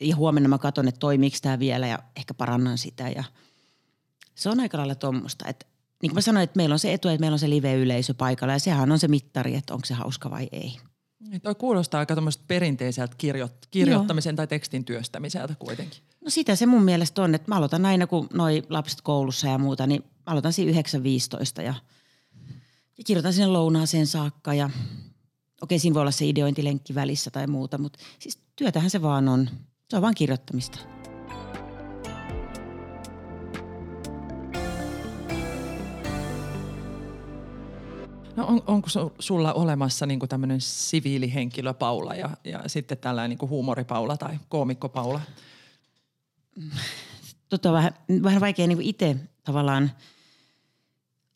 ja 0.01 0.17
huomenna 0.17 0.49
mä 0.49 0.59
katson, 0.59 0.89
että 0.89 0.99
toimiiko 0.99 1.37
tämä 1.43 1.59
vielä 1.59 1.87
ja 1.87 1.99
ehkä 2.17 2.35
parannan 2.35 2.79
sitä 2.79 3.09
ja 3.09 3.25
se 4.35 4.51
on 4.51 4.61
aika 4.61 4.79
lailla 4.79 4.95
tuommoista, 4.95 5.49
että 5.49 5.67
niin 6.03 6.11
kuin 6.11 6.15
mä 6.15 6.21
sanoin, 6.21 6.45
että 6.45 6.57
meillä 6.57 6.73
on 6.73 6.79
se 6.79 6.93
etu, 6.93 7.09
että 7.09 7.21
meillä 7.21 7.35
on 7.35 7.39
se 7.39 7.51
live-yleisö 7.51 8.15
paikalla 8.15 8.53
ja 8.53 8.59
sehän 8.59 8.93
on 8.93 8.99
se 8.99 9.09
mittari, 9.09 9.55
että 9.55 9.75
onko 9.75 9.87
se 9.87 9.95
hauska 9.95 10.31
vai 10.31 10.49
ei. 10.53 10.77
Niin, 11.21 11.41
toi 11.41 11.55
kuulostaa 11.55 11.99
aika 11.99 12.17
perinteiseltä 12.47 13.15
kirjo- 13.19 13.49
kirjoittamisen 13.71 14.33
Joo. 14.33 14.37
tai 14.37 14.47
tekstin 14.47 14.85
työstämiseltä 14.85 15.55
kuitenkin. 15.59 16.03
No 16.25 16.31
sitä 16.31 16.57
se 16.57 16.67
mun 16.67 16.83
mielestä 16.83 17.23
on, 17.23 17.35
että 17.35 17.49
mä 17.51 17.57
aloitan 17.57 17.87
aina 17.87 18.07
kun 18.07 18.27
noi 18.33 18.63
lapset 18.69 19.01
koulussa 19.01 19.47
ja 19.47 19.59
muuta, 19.59 19.87
niin 19.87 20.03
mä 20.03 20.33
aloitan 20.33 20.53
siinä 20.53 20.81
9.15 20.81 21.63
ja– 21.63 21.75
ja 22.99 23.05
kirjoitan 23.05 23.33
sinne 23.33 23.47
lounaaseen 23.47 24.07
saakka 24.07 24.55
ja 24.55 24.71
okei, 25.63 25.79
siinä 25.79 25.95
voi 25.95 26.01
olla 26.01 26.11
se 26.11 26.27
ideointilenkki 26.27 26.95
välissä 26.95 27.31
tai 27.31 27.47
muuta, 27.47 27.79
mutta 27.79 27.99
siis 28.19 28.39
työtähän 28.57 28.91
se 28.91 29.03
vaan 29.03 29.29
on. 29.29 29.51
Se 29.91 29.97
on 29.97 30.03
vaan 30.03 30.15
kirjoittamista. 30.15 30.94
On, 38.55 38.63
onko 38.67 38.89
sulla 39.19 39.53
olemassa 39.53 40.07
niin 40.07 40.21
tämmöinen 40.29 40.61
siviilihenkilö 40.61 41.75
Paula 41.75 42.15
ja, 42.15 42.31
ja 42.45 42.63
sitten 42.67 42.99
tällainen 42.99 43.39
niin 43.41 43.51
huumoripaula 43.51 44.17
tai 44.17 44.39
koomikko 44.49 44.89
Paula? 44.89 45.21
Tota, 47.49 47.73
vähän, 47.73 47.95
vähän 48.23 48.41
vaikea 48.41 48.67
niin 48.67 48.83
itse 48.83 49.17
tavallaan 49.45 49.91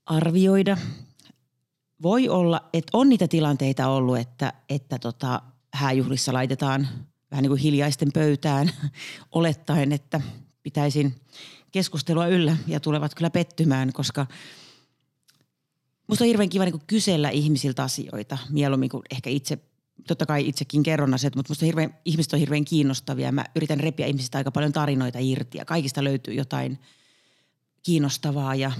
arvioida 0.06 0.76
voi 2.02 2.28
olla, 2.28 2.68
että 2.72 2.90
on 2.98 3.08
niitä 3.08 3.28
tilanteita 3.28 3.88
ollut, 3.88 4.18
että, 4.18 4.52
että 4.68 4.98
tota, 4.98 5.42
hääjuhlissa 5.74 6.32
laitetaan 6.32 6.88
vähän 7.30 7.42
niin 7.42 7.50
kuin 7.50 7.60
hiljaisten 7.60 8.12
pöytään 8.12 8.70
olettaen, 9.32 9.92
että 9.92 10.20
pitäisin 10.62 11.14
keskustelua 11.72 12.26
yllä 12.26 12.56
ja 12.66 12.80
tulevat 12.80 13.14
kyllä 13.14 13.30
pettymään, 13.30 13.92
koska 13.92 14.26
musta 16.08 16.24
on 16.24 16.26
hirveän 16.26 16.48
kiva 16.48 16.64
niin 16.64 16.82
kysellä 16.86 17.30
ihmisiltä 17.30 17.82
asioita 17.82 18.38
mieluummin 18.50 18.88
kuin 18.88 19.02
ehkä 19.10 19.30
itse 19.30 19.58
totta 20.06 20.26
kai 20.26 20.48
itsekin 20.48 20.82
kerron 20.82 21.14
asiat, 21.14 21.36
mutta 21.36 21.50
musta 21.50 21.64
hirveän, 21.64 21.94
ihmiset 22.04 22.32
on 22.32 22.38
hirveän 22.38 22.64
kiinnostavia. 22.64 23.32
Mä 23.32 23.44
yritän 23.54 23.80
repiä 23.80 24.06
ihmisistä 24.06 24.38
aika 24.38 24.50
paljon 24.50 24.72
tarinoita 24.72 25.18
irti 25.20 25.58
ja 25.58 25.64
kaikista 25.64 26.04
löytyy 26.04 26.34
jotain 26.34 26.78
kiinnostavaa 27.82 28.54
ja 28.54 28.72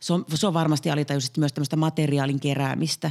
se 0.00 0.12
on, 0.12 0.24
se 0.34 0.46
on 0.46 0.54
varmasti 0.54 0.90
alitajuisesti 0.90 1.40
myös 1.40 1.52
tämmöistä 1.52 1.76
materiaalin 1.76 2.40
keräämistä. 2.40 3.10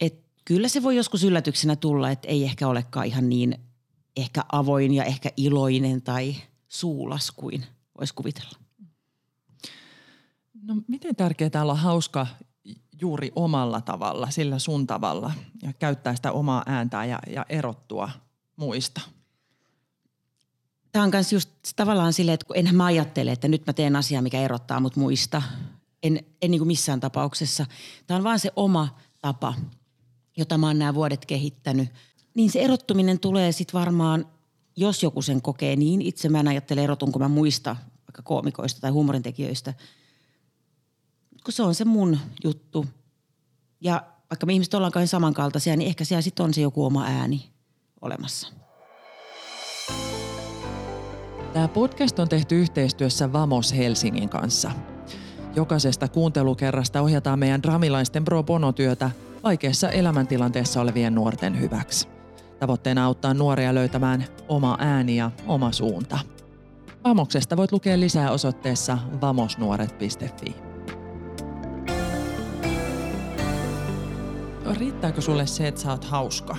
Et 0.00 0.24
kyllä 0.44 0.68
se 0.68 0.82
voi 0.82 0.96
joskus 0.96 1.24
yllätyksenä 1.24 1.76
tulla, 1.76 2.10
että 2.10 2.28
ei 2.28 2.44
ehkä 2.44 2.68
olekaan 2.68 3.06
ihan 3.06 3.28
niin 3.28 3.58
ehkä 4.16 4.44
avoin 4.52 4.94
ja 4.94 5.04
ehkä 5.04 5.30
iloinen 5.36 6.02
tai 6.02 6.36
suulas 6.68 7.30
kuin 7.30 7.66
voisi 7.98 8.14
kuvitella. 8.14 8.67
No 10.68 10.74
miten 10.88 11.16
tärkeää 11.16 11.62
olla 11.62 11.74
hauska 11.74 12.26
juuri 13.00 13.32
omalla 13.36 13.80
tavalla, 13.80 14.30
sillä 14.30 14.58
sun 14.58 14.86
tavalla 14.86 15.32
ja 15.62 15.72
käyttää 15.72 16.16
sitä 16.16 16.32
omaa 16.32 16.62
ääntää 16.66 17.04
ja, 17.04 17.18
ja 17.26 17.46
erottua 17.48 18.10
muista? 18.56 19.00
Tämä 20.92 21.04
on 21.04 21.10
myös 21.12 21.32
just 21.32 21.50
tavallaan 21.76 22.12
silleen, 22.12 22.34
että 22.34 22.46
enhän 22.54 22.76
mä 22.76 22.84
ajattele, 22.84 23.32
että 23.32 23.48
nyt 23.48 23.66
mä 23.66 23.72
teen 23.72 23.96
asiaa, 23.96 24.22
mikä 24.22 24.40
erottaa 24.40 24.80
mut 24.80 24.96
muista. 24.96 25.42
En, 26.02 26.20
en 26.42 26.50
niin 26.50 26.60
kuin 26.60 26.66
missään 26.66 27.00
tapauksessa. 27.00 27.66
Tämä 28.06 28.18
on 28.18 28.24
vaan 28.24 28.38
se 28.38 28.52
oma 28.56 28.98
tapa, 29.22 29.54
jota 30.36 30.58
mä 30.58 30.66
oon 30.66 30.78
nämä 30.78 30.94
vuodet 30.94 31.26
kehittänyt. 31.26 31.88
Niin 32.34 32.50
se 32.50 32.60
erottuminen 32.60 33.20
tulee 33.20 33.52
sitten 33.52 33.80
varmaan, 33.80 34.26
jos 34.76 35.02
joku 35.02 35.22
sen 35.22 35.42
kokee 35.42 35.76
niin. 35.76 36.02
Itse 36.02 36.28
mä 36.28 36.40
en 36.40 36.48
ajattele 36.48 36.84
erotunko 36.84 37.18
mä 37.18 37.28
muista 37.28 37.76
vaikka 38.08 38.22
koomikoista 38.22 38.80
tai 38.80 38.90
huumorintekijöistä– 38.90 39.74
kun 41.48 41.52
se 41.52 41.62
on 41.62 41.74
se 41.74 41.84
mun 41.84 42.18
juttu. 42.44 42.86
Ja 43.80 44.02
vaikka 44.30 44.46
me 44.46 44.52
ihmiset 44.52 44.74
ollaan 44.74 44.92
kauhean 44.92 45.08
samankaltaisia, 45.08 45.76
niin 45.76 45.88
ehkä 45.88 46.04
siellä 46.04 46.22
sitten 46.22 46.44
on 46.44 46.54
se 46.54 46.60
joku 46.60 46.84
oma 46.84 47.04
ääni 47.04 47.50
olemassa. 48.00 48.48
Tämä 51.52 51.68
podcast 51.68 52.18
on 52.18 52.28
tehty 52.28 52.60
yhteistyössä 52.60 53.32
Vamos 53.32 53.76
Helsingin 53.76 54.28
kanssa. 54.28 54.70
Jokaisesta 55.56 56.08
kuuntelukerrasta 56.08 57.02
ohjataan 57.02 57.38
meidän 57.38 57.62
dramilaisten 57.62 58.24
pro 58.24 58.42
bono-työtä 58.42 59.10
vaikeassa 59.42 59.90
elämäntilanteessa 59.90 60.80
olevien 60.80 61.14
nuorten 61.14 61.60
hyväksi. 61.60 62.08
Tavoitteena 62.58 63.04
auttaa 63.04 63.34
nuoria 63.34 63.74
löytämään 63.74 64.24
oma 64.48 64.76
ääni 64.80 65.16
ja 65.16 65.30
oma 65.46 65.72
suunta. 65.72 66.18
Vamoksesta 67.04 67.56
voit 67.56 67.72
lukea 67.72 68.00
lisää 68.00 68.30
osoitteessa 68.30 68.98
vamosnuoret.fi. 69.20 70.67
riittääkö 74.78 75.20
sulle 75.20 75.46
se, 75.46 75.68
että 75.68 75.80
sä 75.80 75.90
oot 75.90 76.04
hauska? 76.04 76.56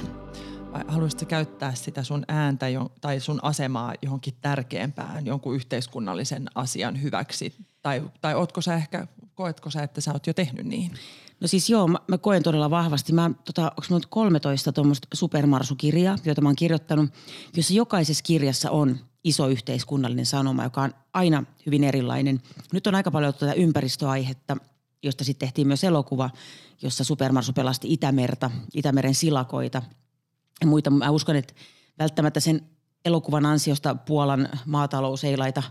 Vai 0.71 0.83
haluaisitko 0.87 1.25
käyttää 1.25 1.75
sitä 1.75 2.03
sun 2.03 2.23
ääntä 2.27 2.65
tai 3.01 3.19
sun 3.19 3.39
asemaa 3.41 3.93
johonkin 4.01 4.33
tärkeämpään, 4.41 5.25
jonkun 5.25 5.55
yhteiskunnallisen 5.55 6.47
asian 6.55 7.01
hyväksi? 7.01 7.53
Tai, 7.81 8.03
tai 8.21 8.35
ootko 8.35 8.61
sä 8.61 8.75
ehkä, 8.75 9.07
koetko 9.33 9.69
sä, 9.69 9.83
että 9.83 10.01
sä 10.01 10.13
oot 10.13 10.27
jo 10.27 10.33
tehnyt 10.33 10.65
niin? 10.65 10.91
No 11.39 11.47
siis 11.47 11.69
joo, 11.69 11.87
mä, 11.87 11.97
mä 12.07 12.17
koen 12.17 12.43
todella 12.43 12.69
vahvasti. 12.69 13.13
Mä, 13.13 13.31
tota, 13.45 13.61
onko 13.61 13.83
mulla 13.89 14.05
13 14.09 14.71
tuommoista 14.71 15.07
supermarsukirjaa, 15.13 16.17
joita 16.25 16.41
mä 16.41 16.49
oon 16.49 16.55
kirjoittanut, 16.55 17.09
jossa 17.55 17.73
jokaisessa 17.73 18.23
kirjassa 18.23 18.71
on 18.71 18.99
iso 19.23 19.47
yhteiskunnallinen 19.47 20.25
sanoma, 20.25 20.63
joka 20.63 20.81
on 20.81 20.93
aina 21.13 21.43
hyvin 21.65 21.83
erilainen. 21.83 22.41
Nyt 22.73 22.87
on 22.87 22.95
aika 22.95 23.11
paljon 23.11 23.33
tätä 23.33 23.53
ympäristöaihetta, 23.53 24.57
josta 25.03 25.23
sitten 25.23 25.47
tehtiin 25.47 25.67
myös 25.67 25.83
elokuva, 25.83 26.29
jossa 26.81 27.03
Supermarsu 27.03 27.53
pelasti 27.53 27.93
Itämerta, 27.93 28.51
Itämeren 28.73 29.15
silakoita 29.15 29.81
ja 30.61 30.67
muita. 30.67 30.89
Mä 30.89 31.09
uskon, 31.09 31.35
että 31.35 31.53
välttämättä 31.99 32.39
sen 32.39 32.69
elokuvan 33.05 33.45
ansiosta 33.45 33.95
Puolan 33.95 34.49
maatalous 34.65 35.23
ei 35.23 35.37
laita 35.37 35.63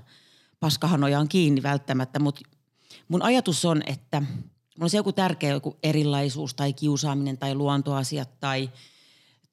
paskahanojaan 0.61 1.28
kiinni 1.28 1.62
välttämättä, 1.62 2.18
mutta 2.18 2.40
mun 3.08 3.23
ajatus 3.23 3.64
on, 3.64 3.82
että 3.87 4.20
mulla 4.20 4.85
on 4.85 4.90
se 4.90 4.97
joku 4.97 5.12
tärkeä 5.12 5.50
joku 5.50 5.76
erilaisuus 5.82 6.54
tai 6.54 6.73
kiusaaminen 6.73 7.38
tai 7.38 7.54
luontoasiat 7.54 8.40
tai 8.40 8.70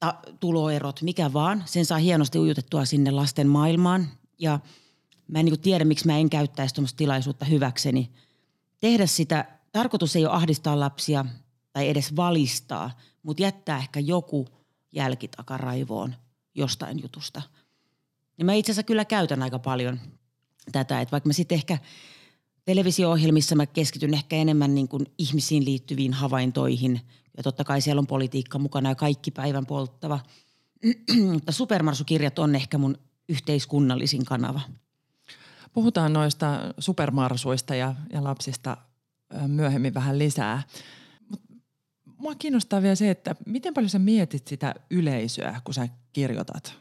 ta- 0.00 0.18
tuloerot, 0.40 1.02
mikä 1.02 1.32
vaan. 1.32 1.62
Sen 1.66 1.86
saa 1.86 1.98
hienosti 1.98 2.38
ujutettua 2.38 2.84
sinne 2.84 3.10
lasten 3.10 3.48
maailmaan 3.48 4.08
ja 4.38 4.60
mä 5.28 5.38
en 5.38 5.44
niin 5.44 5.60
tiedä, 5.60 5.84
miksi 5.84 6.06
mä 6.06 6.18
en 6.18 6.30
käyttäisi 6.30 6.74
tuommoista 6.74 6.96
tilaisuutta 6.96 7.44
hyväkseni. 7.44 8.10
Tehdä 8.80 9.06
sitä, 9.06 9.55
tarkoitus 9.78 10.16
ei 10.16 10.26
ole 10.26 10.34
ahdistaa 10.34 10.80
lapsia– 10.80 11.24
tai 11.76 11.88
edes 11.88 12.16
valistaa, 12.16 12.90
mutta 13.22 13.42
jättää 13.42 13.78
ehkä 13.78 14.00
joku 14.00 14.46
jälki 14.92 15.28
takaraivoon 15.28 16.14
jostain 16.54 17.02
jutusta. 17.02 17.42
Ja 18.38 18.44
mä 18.44 18.52
itse 18.52 18.72
asiassa 18.72 18.86
kyllä 18.86 19.04
käytän 19.04 19.42
aika 19.42 19.58
paljon 19.58 20.00
tätä, 20.72 21.00
että 21.00 21.12
vaikka 21.12 21.28
mä 21.28 21.32
sitten 21.32 21.56
ehkä 21.56 21.78
televisio-ohjelmissa 22.64 23.54
mä 23.54 23.66
keskityn 23.66 24.14
ehkä 24.14 24.36
enemmän 24.36 24.74
niin 24.74 24.88
kuin 24.88 25.06
ihmisiin 25.18 25.64
liittyviin 25.64 26.12
havaintoihin. 26.12 27.00
Ja 27.36 27.42
totta 27.42 27.64
kai 27.64 27.80
siellä 27.80 28.00
on 28.00 28.06
politiikka 28.06 28.58
mukana 28.58 28.88
ja 28.88 28.94
kaikki 28.94 29.30
päivän 29.30 29.66
polttava. 29.66 30.20
Mutta 31.32 31.52
supermarsukirjat 31.52 32.38
on 32.38 32.54
ehkä 32.54 32.78
mun 32.78 32.98
yhteiskunnallisin 33.28 34.24
kanava. 34.24 34.60
Puhutaan 35.72 36.12
noista 36.12 36.60
supermarsuista 36.78 37.74
ja, 37.74 37.94
ja 38.12 38.24
lapsista 38.24 38.76
myöhemmin 39.48 39.94
vähän 39.94 40.18
lisää 40.18 40.62
mua 42.18 42.34
kiinnostaa 42.34 42.82
vielä 42.82 42.94
se, 42.94 43.10
että 43.10 43.36
miten 43.46 43.74
paljon 43.74 43.90
sä 43.90 43.98
mietit 43.98 44.46
sitä 44.46 44.74
yleisöä, 44.90 45.60
kun 45.64 45.74
sä 45.74 45.88
kirjoitat 46.12 46.74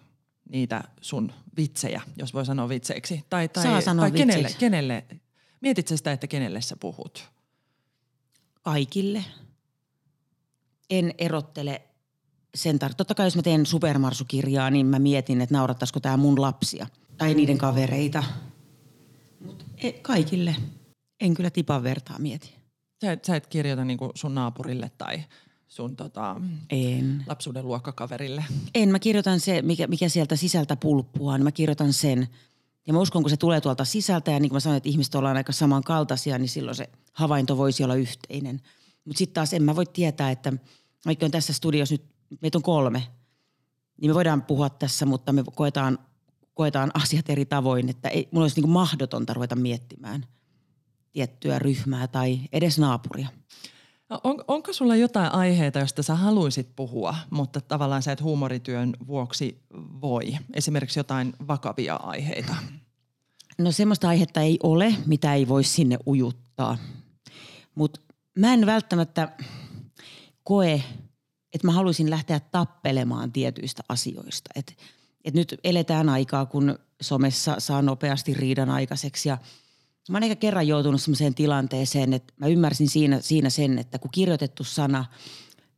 niitä 0.49 0.83
sun 1.01 1.31
vitsejä, 1.57 2.01
jos 2.17 2.33
voi 2.33 2.45
sanoa 2.45 2.69
vitseiksi. 2.69 3.23
Tai, 3.29 3.49
tai, 3.49 3.63
Saa 3.63 3.81
sanoa 3.81 4.03
tai 4.03 4.11
kenelle, 4.11 4.49
kenelle, 4.59 5.05
mietit 5.61 5.87
sä 5.87 5.97
sitä, 5.97 6.11
että 6.11 6.27
kenelle 6.27 6.61
sä 6.61 6.75
puhut? 6.79 7.29
Kaikille. 8.61 9.25
En 10.89 11.13
erottele 11.17 11.81
sen 12.55 12.75
tar- 12.75 12.93
Totta 12.97 13.15
kai 13.15 13.27
jos 13.27 13.35
mä 13.35 13.41
teen 13.41 13.65
supermarsukirjaa, 13.65 14.69
niin 14.69 14.85
mä 14.85 14.99
mietin, 14.99 15.41
että 15.41 15.55
naurattaisiko 15.55 15.99
tämä 15.99 16.17
mun 16.17 16.41
lapsia 16.41 16.87
tai 17.17 17.33
niiden 17.33 17.57
kavereita. 17.57 18.23
Mutta 19.45 19.65
e, 19.77 19.91
kaikille. 19.91 20.55
En 21.19 21.33
kyllä 21.33 21.49
tipan 21.49 21.83
vertaa 21.83 22.19
mieti. 22.19 22.55
Sä 23.01 23.11
et, 23.11 23.25
sä 23.25 23.35
et 23.35 23.47
kirjoita 23.47 23.85
niin 23.85 23.99
sun 24.15 24.35
naapurille 24.35 24.91
tai 24.97 25.23
sun 25.67 25.95
tota, 25.95 26.41
en. 26.69 27.23
lapsuuden 27.27 27.67
luokkakaverille? 27.67 28.45
En, 28.75 28.89
mä 28.89 28.99
kirjoitan 28.99 29.39
se, 29.39 29.61
mikä, 29.61 29.87
mikä 29.87 30.09
sieltä 30.09 30.35
sisältä 30.35 30.75
pulppua, 30.75 31.37
niin 31.37 31.43
mä 31.43 31.51
kirjoitan 31.51 31.93
sen. 31.93 32.27
Ja 32.87 32.93
mä 32.93 32.99
uskon, 32.99 33.23
kun 33.23 33.29
se 33.29 33.37
tulee 33.37 33.61
tuolta 33.61 33.85
sisältä 33.85 34.31
ja 34.31 34.39
niin 34.39 34.49
kuin 34.49 34.55
mä 34.55 34.59
sanoin, 34.59 34.77
että 34.77 34.89
ihmiset 34.89 35.15
ollaan 35.15 35.37
aika 35.37 35.51
samankaltaisia, 35.51 36.37
niin 36.37 36.49
silloin 36.49 36.75
se 36.75 36.89
havainto 37.13 37.57
voisi 37.57 37.83
olla 37.83 37.95
yhteinen. 37.95 38.61
Mutta 39.05 39.17
sitten 39.17 39.33
taas 39.33 39.53
en 39.53 39.63
mä 39.63 39.75
voi 39.75 39.85
tietää, 39.85 40.31
että 40.31 40.53
vaikka 41.05 41.25
on 41.25 41.31
tässä 41.31 41.53
studiossa 41.53 41.93
nyt, 41.93 42.03
meitä 42.41 42.57
on 42.57 42.61
kolme, 42.61 43.07
niin 44.01 44.09
me 44.09 44.15
voidaan 44.15 44.41
puhua 44.41 44.69
tässä, 44.69 45.05
mutta 45.05 45.33
me 45.33 45.43
koetaan, 45.55 45.99
koetaan 46.53 46.91
asiat 46.93 47.29
eri 47.29 47.45
tavoin, 47.45 47.89
että 47.89 48.09
ei, 48.09 48.27
mulla 48.31 48.43
olisi 48.43 48.61
niin 48.61 48.69
mahdotonta 48.69 49.33
ruveta 49.33 49.55
miettimään– 49.55 50.25
tiettyä 51.15 51.59
ryhmää 51.59 52.07
tai 52.07 52.39
edes 52.51 52.79
naapuria. 52.79 53.27
No, 54.09 54.19
on, 54.23 54.43
onko 54.47 54.73
sulla 54.73 54.95
jotain 54.95 55.31
aiheita, 55.31 55.79
josta 55.79 56.03
sä 56.03 56.15
haluaisit 56.15 56.75
puhua, 56.75 57.15
mutta 57.29 57.61
tavallaan 57.61 58.03
sä 58.03 58.11
et 58.11 58.21
huumorityön 58.21 58.93
vuoksi 59.07 59.61
voi? 60.01 60.37
Esimerkiksi 60.53 60.99
jotain 60.99 61.33
vakavia 61.47 61.95
aiheita. 61.95 62.55
No 63.57 63.71
semmoista 63.71 64.09
aihetta 64.09 64.41
ei 64.41 64.59
ole, 64.63 64.95
mitä 65.05 65.33
ei 65.33 65.47
voi 65.47 65.63
sinne 65.63 65.97
ujuttaa. 66.07 66.77
Mutta 67.75 67.99
mä 68.39 68.53
en 68.53 68.65
välttämättä 68.65 69.29
koe, 70.43 70.83
että 71.53 71.67
mä 71.67 71.71
haluaisin 71.71 72.09
lähteä 72.09 72.39
tappelemaan 72.39 73.31
tietyistä 73.31 73.83
asioista. 73.89 74.49
Et, 74.55 74.77
et 75.25 75.33
nyt 75.33 75.55
eletään 75.63 76.09
aikaa, 76.09 76.45
kun 76.45 76.79
somessa 77.01 77.55
saa 77.59 77.81
nopeasti 77.81 78.33
riidan 78.33 78.69
aikaiseksi 78.69 79.29
ja– 79.29 79.37
Mä 80.09 80.17
ehkä 80.17 80.35
kerran 80.35 80.67
joutunut 80.67 81.01
sellaiseen 81.01 81.35
tilanteeseen, 81.35 82.13
että 82.13 82.33
mä 82.37 82.47
ymmärsin 82.47 82.89
siinä, 82.89 83.21
siinä 83.21 83.49
sen, 83.49 83.79
että 83.79 83.99
kun 83.99 84.11
kirjoitettu 84.11 84.63
sana, 84.63 85.05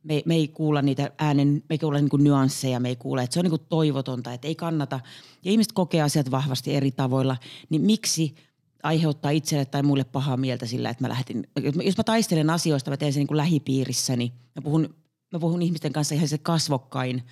me, 0.02 0.22
me 0.24 0.34
ei 0.34 0.48
kuulla 0.48 0.82
niitä 0.82 1.10
äänen, 1.18 1.48
me 1.48 1.62
ei 1.70 1.78
kuulla 1.78 1.98
niin 1.98 2.24
nyansseja, 2.24 2.80
me 2.80 2.88
ei 2.88 2.96
kuulla, 2.96 3.22
että 3.22 3.34
se 3.34 3.40
on 3.40 3.44
niin 3.44 3.66
toivotonta, 3.68 4.32
että 4.32 4.48
ei 4.48 4.54
kannata. 4.54 5.00
Ja 5.44 5.50
ihmiset 5.50 5.72
kokee 5.72 6.02
asiat 6.02 6.30
vahvasti 6.30 6.74
eri 6.74 6.90
tavoilla, 6.90 7.36
niin 7.70 7.82
miksi 7.82 8.34
aiheuttaa 8.82 9.30
itselle 9.30 9.64
tai 9.64 9.82
muille 9.82 10.04
pahaa 10.04 10.36
mieltä 10.36 10.66
sillä, 10.66 10.90
että 10.90 11.04
mä 11.04 11.08
lähdin, 11.08 11.46
jos 11.84 11.96
mä 11.96 12.04
taistelen 12.04 12.50
asioista, 12.50 12.90
mä 12.90 12.96
teen 12.96 13.12
sen 13.12 13.26
niin 13.28 13.36
lähipiirissäni, 13.36 14.16
niin 14.16 14.32
mä 14.56 14.62
puhun, 14.62 14.94
mä 15.32 15.38
puhun 15.38 15.62
ihmisten 15.62 15.92
kanssa 15.92 16.14
ihan 16.14 16.28
se 16.28 16.38
kasvokkain. 16.38 17.22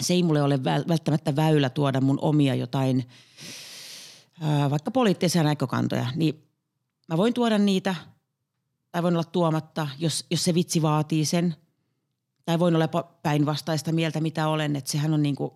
Se 0.00 0.14
ei 0.14 0.22
mulle 0.22 0.42
ole 0.42 0.64
välttämättä 0.64 1.36
väylä 1.36 1.70
tuoda 1.70 2.00
mun 2.00 2.18
omia 2.20 2.54
jotain– 2.54 3.04
vaikka 4.70 4.90
poliittisia 4.90 5.42
näkökantoja, 5.42 6.06
niin 6.16 6.44
mä 7.08 7.16
voin 7.16 7.34
tuoda 7.34 7.58
niitä 7.58 7.94
tai 8.92 9.02
voin 9.02 9.14
olla 9.14 9.24
tuomatta, 9.24 9.88
jos, 9.98 10.26
jos 10.30 10.44
se 10.44 10.54
vitsi 10.54 10.82
vaatii 10.82 11.24
sen. 11.24 11.56
Tai 12.44 12.58
voin 12.58 12.74
olla 12.74 12.88
päinvastaista 13.22 13.92
mieltä, 13.92 14.20
mitä 14.20 14.48
olen, 14.48 14.76
että 14.76 14.90
sehän 14.90 15.14
on 15.14 15.22
niin 15.22 15.36
kuin, 15.36 15.52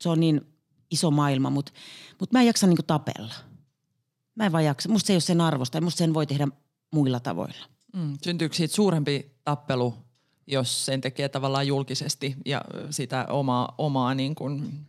se 0.00 0.08
on 0.08 0.20
niin 0.20 0.40
iso 0.90 1.10
maailma, 1.10 1.50
mutta, 1.50 1.72
mutta 2.20 2.36
mä 2.36 2.40
en 2.40 2.46
jaksa 2.46 2.66
niin 2.66 2.76
kuin 2.76 2.86
tapella. 2.86 3.34
Mä 4.34 4.46
en 4.46 4.52
vaan 4.52 4.64
jaksa. 4.64 4.88
Musta 4.88 5.06
se 5.06 5.12
ei 5.12 5.14
ole 5.14 5.20
sen 5.20 5.40
arvosta 5.40 5.76
ja 5.76 5.82
musta 5.82 5.98
sen 5.98 6.14
voi 6.14 6.26
tehdä 6.26 6.48
muilla 6.92 7.20
tavoilla. 7.20 7.66
Mm. 7.92 8.18
Syntyykö 8.22 8.56
siitä 8.56 8.74
suurempi 8.74 9.32
tappelu, 9.44 9.94
jos 10.46 10.86
sen 10.86 11.00
tekee 11.00 11.28
tavallaan 11.28 11.66
julkisesti 11.66 12.36
ja 12.44 12.62
sitä 12.90 13.26
omaa, 13.30 13.74
omaa 13.78 14.14
niin 14.14 14.34
kuin, 14.34 14.86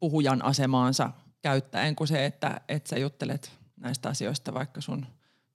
puhujan 0.00 0.44
asemaansa 0.44 1.10
käyttäen 1.42 1.96
kuin 1.96 2.08
se, 2.08 2.26
että, 2.26 2.60
että 2.68 2.88
sä 2.88 2.98
juttelet 2.98 3.52
näistä 3.76 4.08
asioista 4.08 4.54
vaikka 4.54 4.80
sun 4.80 5.06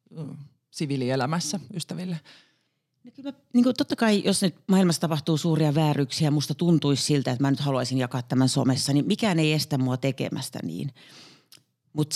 mm, 0.10 0.38
siviilielämässä 0.72 1.60
ystäville? 1.74 2.20
No 3.04 3.12
kyllä 3.16 3.34
niin 3.54 3.64
kuin 3.64 3.76
totta 3.76 3.96
kai, 3.96 4.22
jos 4.26 4.42
nyt 4.42 4.56
maailmassa 4.68 5.02
tapahtuu 5.02 5.38
suuria 5.38 5.76
vääryyksiä, 5.76 6.32
musta 6.32 6.54
tuntuisi 6.54 7.04
siltä, 7.04 7.32
että 7.32 7.44
mä 7.44 7.52
nyt 7.52 7.60
haluaisin 7.60 7.98
jakaa 7.98 8.22
tämän 8.22 8.50
somessa, 8.50 8.94
niin 8.94 9.08
mikään 9.08 9.40
ei 9.40 9.54
estä 9.54 9.78
mua 9.78 9.98
tekemästä 9.98 10.60
niin. 10.64 10.94
Mutta 11.94 12.16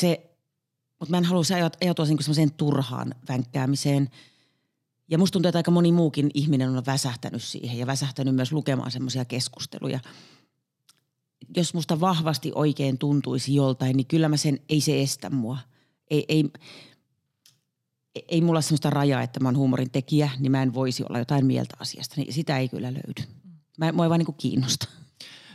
mutta 0.99 1.11
mä 1.11 1.17
en 1.17 1.25
halua 1.25 1.43
ajautua 1.81 2.05
niin 2.05 2.23
semmoiseen 2.23 2.51
turhaan 2.51 3.15
vänkkäämiseen. 3.29 4.09
Ja 5.07 5.17
musta 5.17 5.33
tuntuu, 5.33 5.49
että 5.49 5.59
aika 5.59 5.71
moni 5.71 5.91
muukin 5.91 6.31
ihminen 6.33 6.69
on 6.69 6.85
väsähtänyt 6.85 7.43
siihen 7.43 7.77
ja 7.77 7.87
väsähtänyt 7.87 8.35
myös 8.35 8.51
lukemaan 8.51 8.91
semmoisia 8.91 9.25
keskusteluja. 9.25 9.99
Jos 11.55 11.73
musta 11.73 11.99
vahvasti 11.99 12.51
oikein 12.55 12.97
tuntuisi 12.97 13.55
joltain, 13.55 13.97
niin 13.97 14.07
kyllä 14.07 14.29
mä 14.29 14.37
sen, 14.37 14.59
ei 14.69 14.81
se 14.81 15.01
estä 15.01 15.29
mua. 15.29 15.57
Ei, 16.11 16.25
ei, 16.27 16.49
ei 18.27 18.41
mulla 18.41 18.61
semmoista 18.61 18.89
rajaa, 18.89 19.21
että 19.21 19.39
mä 19.39 19.47
oon 19.47 19.57
huumorin 19.57 19.91
tekijä, 19.91 20.29
niin 20.39 20.51
mä 20.51 20.63
en 20.63 20.73
voisi 20.73 21.03
olla 21.03 21.19
jotain 21.19 21.45
mieltä 21.45 21.77
asiasta. 21.79 22.15
Niin 22.17 22.33
sitä 22.33 22.57
ei 22.57 22.69
kyllä 22.69 22.93
löydy. 22.93 23.33
Mä, 23.77 23.91
mua 23.91 24.05
ei 24.05 24.09
vaan 24.09 24.19
niin 24.19 24.35
kiinnosta. 24.37 24.87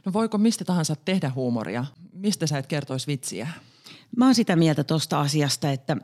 No 0.05 0.13
voiko 0.13 0.39
mistä 0.39 0.65
tahansa 0.65 0.97
tehdä 0.97 1.33
huumoria? 1.35 1.85
Mistä 2.13 2.47
sä 2.47 2.59
et 2.59 2.67
kertoisi 2.67 3.07
vitsiä? 3.07 3.49
Mä 4.17 4.25
oon 4.25 4.35
sitä 4.35 4.57
mieltä 4.57 4.85
tuosta 4.85 5.21
asiasta, 5.21 5.71
että, 5.71 5.97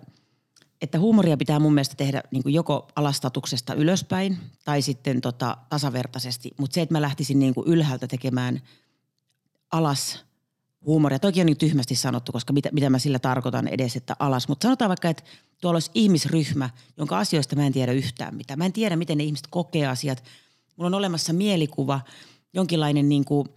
että 0.82 0.98
huumoria 0.98 1.36
pitää 1.36 1.58
mun 1.58 1.74
mielestä 1.74 1.94
tehdä 1.96 2.22
niin 2.30 2.42
kuin 2.42 2.54
joko 2.54 2.88
alastatuksesta 2.96 3.74
ylöspäin 3.74 4.38
tai 4.64 4.82
sitten 4.82 5.20
tota, 5.20 5.56
tasavertaisesti. 5.68 6.50
Mutta 6.58 6.74
se, 6.74 6.82
että 6.82 6.94
mä 6.94 7.00
lähtisin 7.00 7.38
niin 7.38 7.54
kuin 7.54 7.66
ylhäältä 7.66 8.06
tekemään 8.06 8.60
alas 9.72 10.24
huumoria. 10.86 11.18
Toki 11.18 11.40
on 11.40 11.46
niin 11.46 11.56
tyhmästi 11.56 11.94
sanottu, 11.94 12.32
koska 12.32 12.52
mitä, 12.52 12.68
mitä 12.72 12.90
mä 12.90 12.98
sillä 12.98 13.18
tarkoitan 13.18 13.68
edes, 13.68 13.96
että 13.96 14.16
alas. 14.18 14.48
Mutta 14.48 14.62
sanotaan 14.62 14.88
vaikka, 14.88 15.08
että 15.08 15.22
tuolla 15.60 15.76
olisi 15.76 15.90
ihmisryhmä, 15.94 16.70
jonka 16.96 17.18
asioista 17.18 17.56
mä 17.56 17.66
en 17.66 17.72
tiedä 17.72 17.92
yhtään 17.92 18.34
mitään. 18.34 18.58
Mä 18.58 18.66
en 18.66 18.72
tiedä, 18.72 18.96
miten 18.96 19.18
ne 19.18 19.24
ihmiset 19.24 19.46
kokee 19.50 19.86
asiat. 19.86 20.24
Mulla 20.76 20.86
on 20.86 20.94
olemassa 20.94 21.32
mielikuva, 21.32 22.00
jonkinlainen 22.54 23.08
niin 23.08 23.24
kuin 23.24 23.48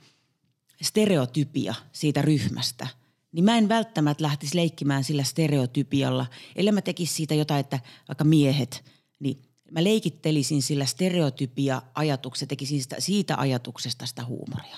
stereotypia 0.82 1.76
siitä 1.92 2.22
ryhmästä– 2.22 2.88
niin 3.34 3.46
mä 3.46 3.58
en 3.58 3.70
välttämättä 3.70 4.24
lähtisi 4.24 4.58
leikkimään 4.58 5.04
sillä 5.04 5.24
stereotypialla. 5.24 6.26
Ellei 6.56 6.72
mä 6.72 6.82
tekisi 6.82 7.14
siitä 7.14 7.36
jotain, 7.36 7.60
että 7.60 7.80
vaikka 8.08 8.24
miehet, 8.24 8.84
niin 9.20 9.42
mä 9.72 9.84
leikittelisin 9.84 10.62
sillä 10.62 10.86
stereotypia 10.86 11.82
ajatuksesta, 11.96 12.48
tekisin 12.48 12.82
sitä, 12.82 12.96
siitä 13.00 13.38
ajatuksesta 13.38 14.06
sitä 14.06 14.26
huumoria. 14.26 14.78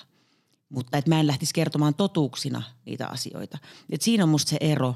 Mutta 0.68 0.98
että 0.98 1.10
mä 1.10 1.20
en 1.20 1.26
lähtisi 1.26 1.54
kertomaan 1.54 1.94
totuuksina 1.94 2.62
niitä 2.84 3.06
asioita. 3.06 3.58
Et 3.90 4.02
siinä 4.02 4.24
on 4.24 4.28
musta 4.28 4.50
se 4.50 4.56
ero. 4.60 4.94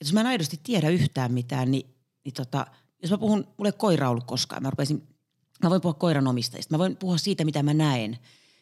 Et 0.00 0.06
jos 0.06 0.12
mä 0.12 0.20
en 0.20 0.26
aidosti 0.26 0.60
tiedä 0.62 0.88
yhtään 0.88 1.32
mitään, 1.32 1.70
niin, 1.70 1.86
niin 2.24 2.34
tota, 2.34 2.66
jos 3.02 3.10
mä 3.10 3.18
puhun, 3.18 3.46
mulle 3.56 3.68
ei 3.68 3.78
koira 3.78 4.10
ollut 4.10 4.24
koskaan. 4.24 4.62
Mä, 4.62 4.70
rupesin, 4.70 5.08
mä 5.62 5.70
voin 5.70 5.80
puhua 5.80 5.94
koiranomistajista. 5.94 6.74
Mä 6.74 6.78
voin 6.78 6.96
puhua 6.96 7.18
siitä, 7.18 7.44
mitä 7.44 7.62
mä 7.62 7.74
näen, 7.74 8.18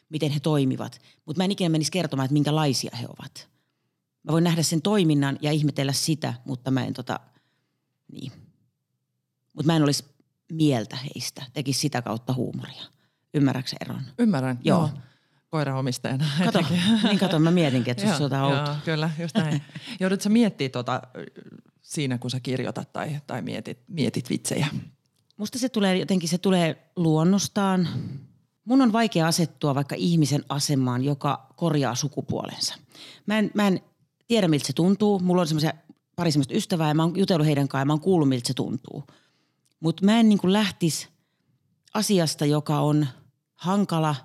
miten 0.09 0.31
he 0.31 0.39
toimivat. 0.39 1.01
Mutta 1.25 1.39
mä 1.39 1.43
en 1.45 1.51
ikinä 1.51 1.69
menisi 1.69 1.91
kertomaan, 1.91 2.25
että 2.25 2.33
minkälaisia 2.33 2.97
he 2.97 3.05
ovat– 3.07 3.47
Mä 4.23 4.31
voin 4.31 4.43
nähdä 4.43 4.63
sen 4.63 4.81
toiminnan 4.81 5.37
ja 5.41 5.51
ihmetellä 5.51 5.93
sitä, 5.93 6.33
mutta 6.45 6.71
mä 6.71 6.85
en 6.85 6.93
tota, 6.93 7.19
niin. 8.11 8.31
Mutta 9.53 9.67
mä 9.67 9.75
en 9.75 9.83
olisi 9.83 10.05
mieltä 10.51 10.95
heistä, 10.95 11.45
tekisi 11.53 11.79
sitä 11.79 12.01
kautta 12.01 12.33
huumoria. 12.33 12.83
Ymmärrätkö 13.33 13.75
eron? 13.81 14.01
Ymmärrän, 14.19 14.59
joo. 14.63 14.79
joo. 14.79 14.89
Koiraomistajana. 15.53 16.25
Kato, 16.45 16.59
niin 17.03 17.19
kato, 17.19 17.39
mä 17.39 17.51
mietinkin, 17.51 17.91
että 17.91 18.17
susta 18.17 18.43
on 18.43 18.55
joo, 18.55 18.67
kyllä, 18.85 19.09
just 19.19 19.37
näin. 19.37 19.61
Joudutko 19.99 20.23
sä 20.23 20.29
miettiä 20.29 20.69
tota, 20.69 21.01
siinä, 21.81 22.17
kun 22.17 22.31
sä 22.31 22.39
kirjoitat 22.39 22.93
tai, 22.93 23.21
tai 23.27 23.41
mietit, 23.41 23.79
mietit 23.87 24.29
vitsejä? 24.29 24.67
Musta 25.37 25.59
se 25.59 25.69
tulee 25.69 25.97
jotenkin, 25.97 26.29
se 26.29 26.37
tulee 26.37 26.91
luonnostaan. 26.95 27.87
Mun 28.65 28.81
on 28.81 28.93
vaikea 28.93 29.27
asettua 29.27 29.75
vaikka 29.75 29.95
ihmisen 29.97 30.43
asemaan, 30.49 31.03
joka 31.03 31.47
korjaa 31.55 31.95
sukupuolensa. 31.95 32.75
Mä 33.25 33.39
en, 33.39 33.51
mä 33.53 33.67
en 33.67 33.79
tiedä, 34.27 34.47
miltä 34.47 34.67
se 34.67 34.73
tuntuu. 34.73 35.19
Mulla 35.19 35.41
on 35.41 35.47
semmoisia 35.47 35.73
pari 36.15 36.31
semmoista 36.31 36.53
ystävää 36.53 36.87
ja 36.87 36.93
mä 36.93 37.03
oon 37.03 37.17
jutellut 37.17 37.47
heidän 37.47 37.67
kanssaan 37.67 37.81
ja 37.81 37.85
mä 37.85 37.93
oon 37.93 38.01
kuullut, 38.01 38.29
miltä 38.29 38.47
se 38.47 38.53
tuntuu. 38.53 39.03
Mutta 39.79 40.05
mä 40.05 40.19
en 40.19 40.29
niin 40.29 40.39
lähtisi 40.43 41.07
asiasta, 41.93 42.45
joka 42.45 42.79
on 42.79 43.07
hankala, 43.55 44.15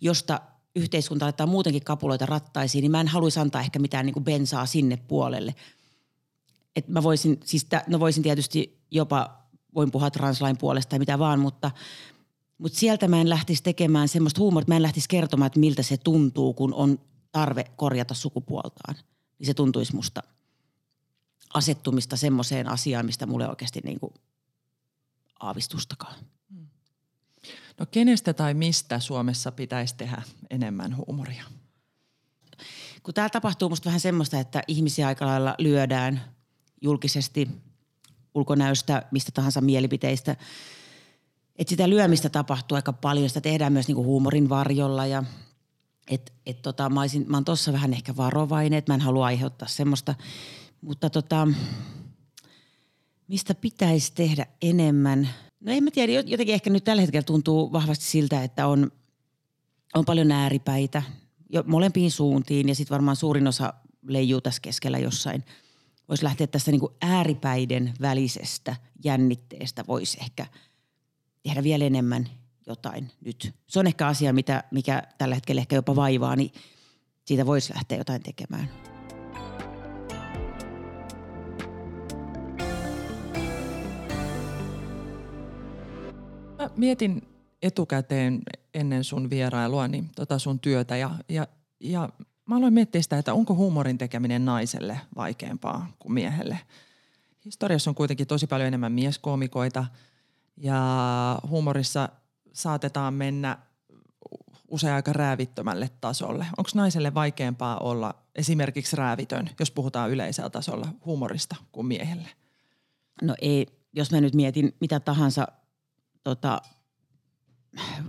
josta 0.00 0.40
yhteiskunta 0.76 1.24
laittaa 1.24 1.46
muutenkin 1.46 1.84
kapuloita 1.84 2.26
rattaisiin, 2.26 2.82
niin 2.82 2.90
mä 2.90 3.00
en 3.00 3.08
haluaisi 3.08 3.40
antaa 3.40 3.60
ehkä 3.60 3.78
mitään 3.78 4.06
niin 4.06 4.14
kuin 4.14 4.24
bensaa 4.24 4.66
sinne 4.66 4.96
puolelle. 4.96 5.54
Et 6.76 6.88
mä 6.88 7.02
voisin, 7.02 7.40
siis 7.44 7.64
tä, 7.64 7.84
no 7.86 8.00
voisin 8.00 8.22
tietysti 8.22 8.78
jopa, 8.90 9.42
voin 9.74 9.90
puhua 9.90 10.10
translain 10.10 10.58
puolesta 10.58 10.90
tai 10.90 10.98
mitä 10.98 11.18
vaan, 11.18 11.40
mutta, 11.40 11.70
mutta 12.58 12.78
sieltä 12.78 13.08
mä 13.08 13.20
en 13.20 13.28
lähtisi 13.28 13.62
tekemään 13.62 14.08
semmoista 14.08 14.40
huumoria, 14.40 14.68
mä 14.68 14.76
en 14.76 14.82
lähtisi 14.82 15.08
kertomaan, 15.08 15.46
että 15.46 15.60
miltä 15.60 15.82
se 15.82 15.96
tuntuu, 15.96 16.54
kun 16.54 16.74
on 16.74 16.98
tarve 17.32 17.64
korjata 17.76 18.14
sukupuoltaan– 18.14 18.94
niin 19.42 19.46
se 19.46 19.54
tuntuisi 19.54 19.94
musta 19.94 20.22
asettumista 21.54 22.16
semmoiseen 22.16 22.68
asiaan, 22.68 23.06
mistä 23.06 23.26
mulle 23.26 23.48
oikeasti 23.48 23.80
niin 23.84 24.00
kuin 24.00 24.14
aavistustakaan. 25.40 26.14
No 27.82 27.86
kenestä 27.90 28.32
tai 28.34 28.54
mistä 28.54 29.00
Suomessa 29.00 29.52
pitäisi 29.52 29.94
tehdä 29.96 30.22
enemmän 30.50 30.96
huumoria? 30.96 31.44
Kun 33.02 33.14
täällä 33.14 33.30
tapahtuu 33.30 33.68
musta 33.68 33.86
vähän 33.86 34.00
semmoista, 34.00 34.40
että 34.40 34.62
ihmisiä 34.68 35.06
aika 35.06 35.26
lailla 35.26 35.54
lyödään 35.58 36.20
julkisesti 36.80 37.48
ulkonäöstä, 38.34 39.02
mistä 39.10 39.32
tahansa 39.32 39.60
mielipiteistä. 39.60 40.36
Että 41.56 41.70
sitä 41.70 41.90
lyömistä 41.90 42.28
tapahtuu 42.28 42.76
aika 42.76 42.92
paljon. 42.92 43.28
Sitä 43.28 43.40
tehdään 43.40 43.72
myös 43.72 43.88
niinku 43.88 44.04
huumorin 44.04 44.48
varjolla 44.48 45.06
ja 45.06 45.24
et, 46.10 46.32
et 46.46 46.62
tota, 46.62 46.90
mä, 46.90 47.00
olisin, 47.00 47.24
mä 47.28 47.36
oon 47.36 47.44
tossa 47.44 47.72
vähän 47.72 47.92
ehkä 47.92 48.16
varovainen, 48.16 48.78
että 48.78 48.92
mä 48.92 48.94
en 48.94 49.00
halua 49.00 49.26
aiheuttaa 49.26 49.68
semmoista. 49.68 50.14
Mutta 50.80 51.10
tota, 51.10 51.48
mistä 53.28 53.54
pitäisi 53.54 54.12
tehdä 54.14 54.46
enemmän? 54.62 55.28
No 55.62 55.72
en 55.72 55.84
mä 55.84 55.90
tiedä, 55.90 56.12
jotenkin 56.12 56.54
ehkä 56.54 56.70
nyt 56.70 56.84
tällä 56.84 57.00
hetkellä 57.00 57.24
tuntuu 57.24 57.72
vahvasti 57.72 58.04
siltä, 58.04 58.44
että 58.44 58.66
on, 58.66 58.90
on 59.94 60.04
paljon 60.04 60.32
ääripäitä 60.32 61.02
jo 61.50 61.64
molempiin 61.66 62.10
suuntiin 62.10 62.68
ja 62.68 62.74
sitten 62.74 62.94
varmaan 62.94 63.16
suurin 63.16 63.46
osa 63.46 63.74
leijuu 64.06 64.40
tässä 64.40 64.62
keskellä 64.62 64.98
jossain. 64.98 65.44
Voisi 66.08 66.24
lähteä 66.24 66.46
tästä 66.46 66.70
niin 66.70 66.80
kuin 66.80 66.92
ääripäiden 67.00 67.94
välisestä 68.00 68.76
jännitteestä, 69.04 69.84
voisi 69.88 70.18
ehkä 70.20 70.46
tehdä 71.42 71.62
vielä 71.62 71.84
enemmän 71.84 72.28
jotain 72.66 73.10
nyt. 73.24 73.54
Se 73.68 73.78
on 73.78 73.86
ehkä 73.86 74.06
asia, 74.06 74.32
mitä, 74.32 74.64
mikä 74.70 75.02
tällä 75.18 75.34
hetkellä 75.34 75.60
ehkä 75.60 75.76
jopa 75.76 75.96
vaivaa, 75.96 76.36
niin 76.36 76.52
siitä 77.24 77.46
voisi 77.46 77.74
lähteä 77.74 77.98
jotain 77.98 78.22
tekemään. 78.22 78.91
Mietin 86.76 87.22
etukäteen 87.62 88.42
ennen 88.74 89.04
sun 89.04 89.30
vierailua 89.30 89.88
niin 89.88 90.10
tota 90.16 90.38
sun 90.38 90.60
työtä 90.60 90.96
ja, 90.96 91.10
ja, 91.28 91.48
ja 91.80 92.08
mä 92.46 92.56
aloin 92.56 92.74
miettiä 92.74 93.02
sitä, 93.02 93.18
että 93.18 93.34
onko 93.34 93.54
huumorin 93.54 93.98
tekeminen 93.98 94.44
naiselle 94.44 95.00
vaikeampaa 95.16 95.92
kuin 95.98 96.12
miehelle. 96.12 96.58
Historiassa 97.44 97.90
on 97.90 97.94
kuitenkin 97.94 98.26
tosi 98.26 98.46
paljon 98.46 98.66
enemmän 98.66 98.92
mieskoomikoita 98.92 99.84
ja 100.56 101.38
huumorissa 101.48 102.08
saatetaan 102.52 103.14
mennä 103.14 103.58
usein 104.68 104.94
aika 104.94 105.12
räävittömälle 105.12 105.90
tasolle. 106.00 106.46
Onko 106.56 106.70
naiselle 106.74 107.14
vaikeampaa 107.14 107.78
olla 107.78 108.14
esimerkiksi 108.34 108.96
räävitön, 108.96 109.50
jos 109.60 109.70
puhutaan 109.70 110.10
yleisellä 110.10 110.50
tasolla 110.50 110.88
huumorista 111.04 111.56
kuin 111.72 111.86
miehelle? 111.86 112.28
No 113.22 113.34
ei, 113.40 113.66
jos 113.92 114.10
mä 114.10 114.20
nyt 114.20 114.34
mietin 114.34 114.74
mitä 114.80 115.00
tahansa 115.00 115.48
tota, 116.24 116.62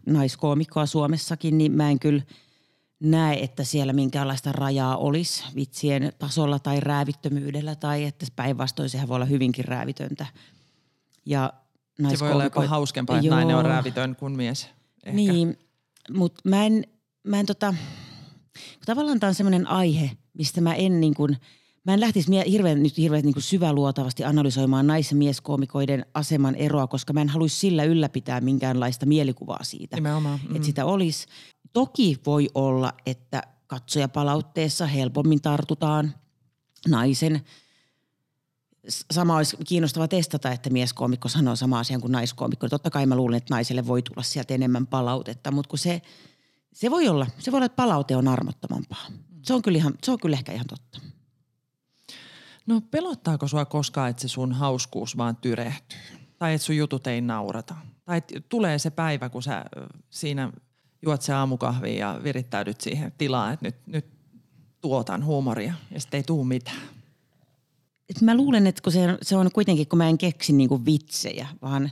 naiskoomikkoa 0.05 0.85
Suomessakin, 0.85 1.57
niin 1.57 1.71
mä 1.71 1.89
en 1.89 1.99
kyllä 1.99 2.23
näe, 2.99 3.43
että 3.43 3.63
siellä 3.63 3.93
minkäänlaista 3.93 4.51
rajaa 4.51 4.97
olisi 4.97 5.43
vitsien 5.55 6.13
tasolla 6.19 6.59
tai 6.59 6.79
räävittömyydellä 6.79 7.75
tai 7.75 8.03
että 8.03 8.25
päinvastoin 8.35 8.89
sehän 8.89 9.07
voi 9.07 9.15
olla 9.15 9.25
hyvinkin 9.25 9.65
räävitöntä. 9.65 10.25
Ja 11.25 11.53
se 12.09 12.19
voi 12.19 12.31
olla 12.31 12.43
jopa 12.43 12.67
hauskempaa, 12.67 13.17
että 13.17 13.27
Joo. 13.27 13.35
nainen 13.35 13.55
on 13.55 13.65
räävitön 13.65 14.15
kuin 14.15 14.37
mies. 14.37 14.69
Ehkä. 15.03 15.15
Niin, 15.15 15.59
mutta 16.11 16.49
mä 16.49 16.65
en, 16.65 16.83
mä 17.23 17.39
en 17.39 17.45
tota, 17.45 17.73
tavallaan 18.85 19.19
tämä 19.19 19.27
on 19.27 19.35
sellainen 19.35 19.67
aihe, 19.67 20.11
mistä 20.33 20.61
mä 20.61 20.73
en 20.73 21.01
niin 21.01 21.13
kuin, 21.13 21.37
mä 21.85 21.93
en 21.93 21.99
lähtisi 21.99 22.29
mie- 22.29 22.49
hirveän, 22.49 22.83
nyt 22.83 22.97
hirveän 22.97 23.23
niin 23.23 23.41
syväluotavasti 23.41 24.23
analysoimaan 24.23 24.87
nais- 24.87 25.11
ja 25.11 25.17
mieskoomikoiden 25.17 26.05
aseman 26.13 26.55
eroa, 26.55 26.87
koska 26.87 27.13
mä 27.13 27.21
en 27.21 27.29
haluaisi 27.29 27.55
sillä 27.55 27.83
ylläpitää 27.83 28.41
minkäänlaista 28.41 29.05
mielikuvaa 29.05 29.63
siitä, 29.63 29.95
Nimenomaan. 29.95 30.39
Mm. 30.49 30.55
että 30.55 30.65
sitä 30.65 30.85
olisi. 30.85 31.27
Toki 31.73 32.17
voi 32.25 32.49
olla, 32.55 32.93
että 33.05 33.43
katsojapalautteessa 33.67 34.85
helpommin 34.85 35.41
tartutaan 35.41 36.13
naisen– 36.87 37.41
sama 39.11 39.37
olisi 39.37 39.57
kiinnostava 39.67 40.07
testata, 40.07 40.51
että 40.51 40.69
mieskoomikko 40.69 41.29
sanoo 41.29 41.55
sama 41.55 41.79
asian 41.79 42.01
kuin 42.01 42.11
naiskoomikko. 42.11 42.69
Totta 42.69 42.89
kai 42.89 43.05
mä 43.05 43.15
luulen, 43.15 43.37
että 43.37 43.53
naiselle 43.53 43.87
voi 43.87 44.01
tulla 44.01 44.23
sieltä 44.23 44.53
enemmän 44.53 44.87
palautetta, 44.87 45.51
mutta 45.51 45.69
kun 45.69 45.79
se, 45.79 46.01
se 46.73 46.91
voi 46.91 47.07
olla, 47.07 47.27
se 47.39 47.51
voi 47.51 47.57
olla, 47.57 47.65
että 47.65 47.75
palaute 47.75 48.15
on 48.15 48.27
armottomampaa. 48.27 49.05
Se 49.41 49.53
on 49.53 49.61
kyllä, 49.61 49.77
ihan, 49.77 49.93
se 50.03 50.11
on 50.11 50.19
kyllä 50.19 50.35
ehkä 50.35 50.51
ihan 50.51 50.67
totta. 50.67 50.99
No 52.65 52.81
pelottaako 52.91 53.47
sua 53.47 53.65
koskaan, 53.65 54.09
että 54.09 54.21
se 54.21 54.27
sun 54.27 54.53
hauskuus 54.53 55.17
vaan 55.17 55.35
tyrehtyy? 55.35 55.99
Tai 56.39 56.53
että 56.53 56.65
sun 56.65 56.77
jutut 56.77 57.07
ei 57.07 57.21
naurata? 57.21 57.75
Tai 58.05 58.21
tulee 58.49 58.79
se 58.79 58.89
päivä, 58.89 59.29
kun 59.29 59.43
sä 59.43 59.65
siinä 60.09 60.51
juot 61.01 61.21
se 61.21 61.33
aamukahvia 61.33 61.97
ja 61.97 62.19
virittäydyt 62.23 62.81
siihen 62.81 63.13
tilaan, 63.17 63.53
että 63.53 63.65
nyt, 63.65 63.75
nyt 63.87 64.05
tuotan 64.81 65.25
huumoria 65.25 65.73
ja 65.91 65.99
sitten 66.01 66.17
ei 66.17 66.23
tuu 66.23 66.43
mitään? 66.43 66.81
et 68.09 68.21
mä 68.21 68.37
luulen, 68.37 68.67
että 68.67 68.81
kun 68.81 68.91
se, 68.91 69.17
se 69.21 69.37
on 69.37 69.51
kuitenkin, 69.51 69.87
kun 69.87 69.97
mä 69.97 70.09
en 70.09 70.17
keksi 70.17 70.53
niinku 70.53 70.85
vitsejä, 70.85 71.47
vaan, 71.61 71.91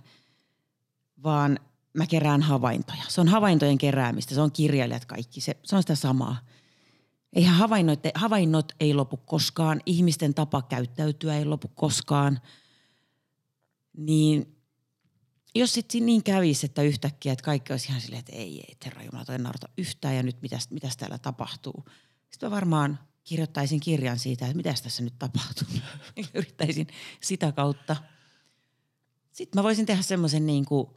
vaan 1.24 1.60
mä 1.94 2.06
kerään 2.06 2.42
havaintoja. 2.42 3.04
Se 3.08 3.22
on 3.22 3.28
havaintojen 3.28 3.78
keräämistä, 3.78 4.36
se 4.36 4.42
on 4.42 4.52
kirjailijat 4.52 5.06
kaikki, 5.06 5.42
se, 5.42 5.58
se 5.64 5.76
on 5.76 5.84
sitä 5.84 5.96
samaa. 5.96 6.38
Eihän 7.34 7.56
havainnot, 7.56 8.00
havainnot 8.16 8.72
ei 8.80 8.94
lopu 8.94 9.18
koskaan, 9.18 9.82
ihmisten 9.86 10.34
tapa 10.34 10.62
käyttäytyä 10.62 11.38
ei 11.38 11.46
lopu 11.46 11.68
koskaan. 11.68 12.40
Niin 13.98 14.58
jos 15.56 15.74
sitten 15.74 16.06
niin 16.06 16.24
kävisi, 16.24 16.66
että 16.66 16.82
yhtäkkiä, 16.82 17.34
että 17.34 17.44
kaikki 17.44 17.74
olisi 17.74 17.88
ihan 17.88 18.02
silleen, 18.02 18.20
että 18.20 18.36
ei, 18.36 18.60
ei, 18.60 18.78
herra 18.86 19.04
Jumala, 19.04 19.26
toi 19.26 19.38
naurata 19.38 19.70
yhtään 19.78 20.16
ja 20.16 20.24
nyt 20.24 20.42
mitäs, 20.42 20.70
mitäs 20.70 20.98
täällä 20.98 21.18
tapahtuu. 21.18 21.86
Sitten 22.30 22.52
varmaan– 22.52 23.00
kirjoittaisin 23.24 23.80
kirjan 23.80 24.20
siitä, 24.20 24.46
että 24.46 24.58
mitä 24.58 24.74
tässä 24.84 25.04
nyt 25.04 25.20
tapahtuu. 25.20 25.68
Yrittäisin 26.34 26.88
sitä 27.22 27.52
kautta. 27.52 27.96
Sitten 29.32 29.60
mä 29.60 29.64
voisin 29.64 29.86
tehdä 29.86 30.02
semmoisen 30.02 30.46
niin 30.46 30.66
kuin 30.66 30.88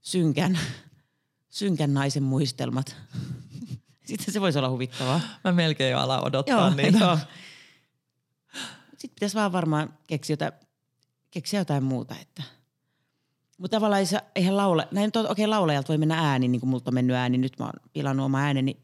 synkän, 0.00 0.58
synkän 1.48 1.94
naisen 1.94 2.22
muistelmat. 2.22 2.96
Sitten 4.18 4.34
se 4.34 4.40
voisi 4.40 4.58
olla 4.58 4.70
huvittavaa. 4.70 5.20
Mä 5.44 5.52
melkein 5.52 5.92
jo 5.92 5.98
ala 5.98 6.20
odottaa 6.20 6.68
joo, 6.68 6.74
niitä. 6.74 6.98
Joo. 6.98 7.18
Sitten 8.90 9.14
pitäisi 9.14 9.36
vaan 9.36 9.52
varmaan 9.52 9.98
keksiä 10.06 10.34
jotain, 10.34 10.52
keksiä 11.30 11.60
jotain 11.60 11.84
muuta. 11.84 12.14
Että. 12.20 12.42
Mutta 13.58 13.76
tavallaan 13.76 14.02
eihän 14.34 14.56
laula, 14.56 14.86
näin 14.90 15.08
okei 15.08 15.24
okay, 15.30 15.46
laulajalta 15.46 15.88
voi 15.88 15.98
mennä 15.98 16.30
ääni, 16.30 16.48
niin 16.48 16.60
kuin 16.60 16.70
multa 16.70 16.90
on 16.90 16.94
mennyt 16.94 17.16
ääni. 17.16 17.38
Nyt 17.38 17.58
mä 17.58 17.64
oon 17.64 17.72
pilannut 17.92 18.26
oma 18.26 18.38
ääneni 18.38 18.76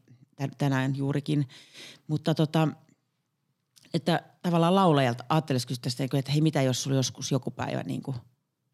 tänään 0.57 0.95
juurikin. 0.95 1.47
Mutta 2.07 2.35
tota, 2.35 2.67
että 3.93 4.23
tavallaan 4.41 4.75
laulajalta 4.75 5.23
ajattelisiko 5.29 5.73
tästä, 5.81 6.03
että 6.03 6.31
hei 6.31 6.41
mitä 6.41 6.61
jos 6.61 6.83
sulla 6.83 6.95
joskus 6.95 7.31
joku 7.31 7.51
päivä 7.51 7.83
niin 7.83 8.01
kuin, 8.01 8.17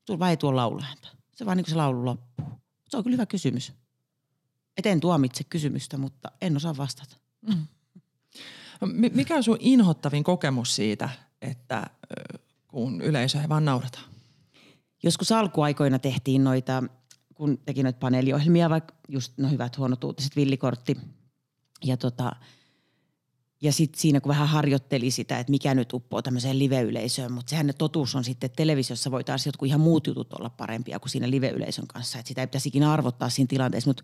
sulla 0.07 0.19
vai 0.19 0.37
tuo 0.37 0.55
laulajanta. 0.55 1.07
Se 1.35 1.45
vaan 1.45 1.57
niin 1.57 1.65
kuin 1.65 1.71
se 1.71 1.77
laulu 1.77 2.05
loppuu. 2.05 2.45
Se 2.89 2.97
on 2.97 3.03
kyllä 3.03 3.15
hyvä 3.15 3.25
kysymys. 3.25 3.73
Et 4.77 4.85
en 4.85 4.99
tuomitse 4.99 5.43
kysymystä, 5.43 5.97
mutta 5.97 6.31
en 6.41 6.57
osaa 6.57 6.77
vastata. 6.77 7.15
Mm. 7.41 7.67
Mikä 9.13 9.35
on 9.35 9.43
sun 9.43 9.57
inhottavin 9.59 10.23
kokemus 10.23 10.75
siitä, 10.75 11.09
että 11.41 11.89
kun 12.67 13.01
yleisö 13.01 13.41
ei 13.41 13.49
vaan 13.49 13.65
naurata? 13.65 13.99
Joskus 15.03 15.31
alkuaikoina 15.31 15.99
tehtiin 15.99 16.43
noita, 16.43 16.83
kun 17.33 17.57
teki 17.57 17.83
noita 17.83 17.99
paneeliohjelmia, 17.99 18.69
vaikka 18.69 18.93
just 19.09 19.33
no 19.37 19.49
hyvät 19.49 19.77
huonot 19.77 20.03
uutiset, 20.03 20.35
villikortti– 20.35 20.97
ja 21.83 21.97
tota, 21.97 22.31
ja 23.61 23.73
sitten 23.73 24.01
siinä 24.01 24.21
kun 24.21 24.29
vähän 24.29 24.47
harjoitteli 24.47 25.11
sitä, 25.11 25.39
että 25.39 25.51
mikä 25.51 25.73
nyt 25.73 25.93
uppoo 25.93 26.21
tämmöiseen 26.21 26.59
live-yleisöön, 26.59 27.31
mutta 27.31 27.49
sehän 27.49 27.73
totuus 27.77 28.15
on 28.15 28.23
sitten, 28.23 28.45
että 28.45 28.55
televisiossa 28.55 29.11
voi 29.11 29.23
taas 29.23 29.45
jotkut 29.45 29.67
ihan 29.67 29.79
muut 29.79 30.07
jutut 30.07 30.33
olla 30.33 30.49
parempia 30.49 30.99
kuin 30.99 31.09
siinä 31.09 31.29
live-yleisön 31.29 31.87
kanssa. 31.87 32.19
Että 32.19 32.27
sitä 32.27 32.41
ei 32.41 32.47
pitäisi 32.47 32.69
ikinä 32.69 32.91
arvottaa 32.91 33.29
siinä 33.29 33.47
tilanteessa, 33.47 33.89
mutta 33.89 34.03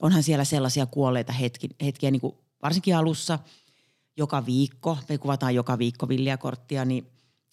onhan 0.00 0.22
siellä 0.22 0.44
sellaisia 0.44 0.86
kuolleita 0.86 1.32
hetki, 1.32 1.68
hetkiä, 1.84 2.10
niin 2.10 2.20
kuin 2.20 2.34
varsinkin 2.62 2.96
alussa, 2.96 3.38
joka 4.16 4.46
viikko, 4.46 4.98
me 5.08 5.18
kuvataan 5.18 5.54
joka 5.54 5.78
viikko 5.78 6.08
villiakorttia, 6.08 6.84
niin 6.84 7.06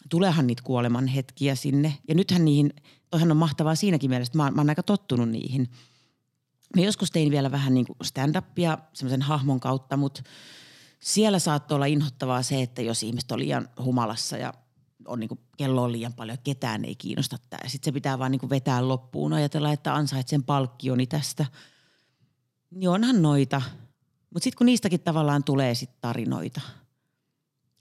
tuleehan 0.10 0.48
niitä 0.48 0.64
kuoleman 0.64 1.08
hetkiä 1.08 1.56
sinne. 1.56 1.98
Ja 2.08 2.16
nythän 2.16 2.46
niihin, 2.46 2.74
toihan 3.10 3.32
on 3.32 3.38
mahtavaa 3.38 3.76
siinäkin 3.76 4.10
mielessä, 4.10 4.30
että 4.30 4.38
mä, 4.38 4.52
mä 4.52 4.62
oon 4.62 4.70
aika 4.70 4.84
tottunut 4.84 5.30
niihin– 5.30 5.70
Mä 6.76 6.82
joskus 6.82 7.12
tein 7.12 7.32
vielä 7.32 7.52
vähän 7.52 7.74
niin 7.74 7.86
kuin 7.86 7.98
stand-upia 8.04 8.78
semmoisen 8.94 9.22
hahmon 9.22 9.60
kautta, 9.60 9.98
mutta 9.98 10.24
siellä 11.00 11.40
saattoi 11.40 11.76
olla 11.76 11.86
inhottavaa 11.86 12.44
se, 12.44 12.62
että 12.62 12.82
jos 12.82 13.04
ihmiset 13.04 13.32
on 13.32 13.40
liian 13.40 13.70
humalassa 13.84 14.38
ja 14.38 14.54
on 15.06 15.20
niin 15.20 15.28
kuin, 15.28 15.40
kello 15.58 15.84
on 15.84 15.92
liian 15.92 16.14
paljon, 16.14 16.38
ketään 16.44 16.86
ei 16.86 16.96
kiinnosta 16.96 17.38
tämä. 17.50 17.70
Sitten 17.70 17.92
se 17.92 17.94
pitää 17.94 18.20
vaan 18.20 18.32
niin 18.32 18.40
kuin 18.40 18.50
vetää 18.50 18.88
loppuun, 18.88 19.34
ajatella, 19.34 19.72
että 19.72 19.96
ansait 19.96 20.28
sen 20.28 20.44
palkkioni 20.44 21.08
tästä. 21.08 21.46
Niin 22.72 22.90
onhan 22.90 23.22
noita. 23.22 23.62
Mutta 24.34 24.44
sitten 24.44 24.58
kun 24.58 24.66
niistäkin 24.66 25.00
tavallaan 25.00 25.44
tulee 25.44 25.76
sitten 25.76 26.02
tarinoita. 26.02 26.62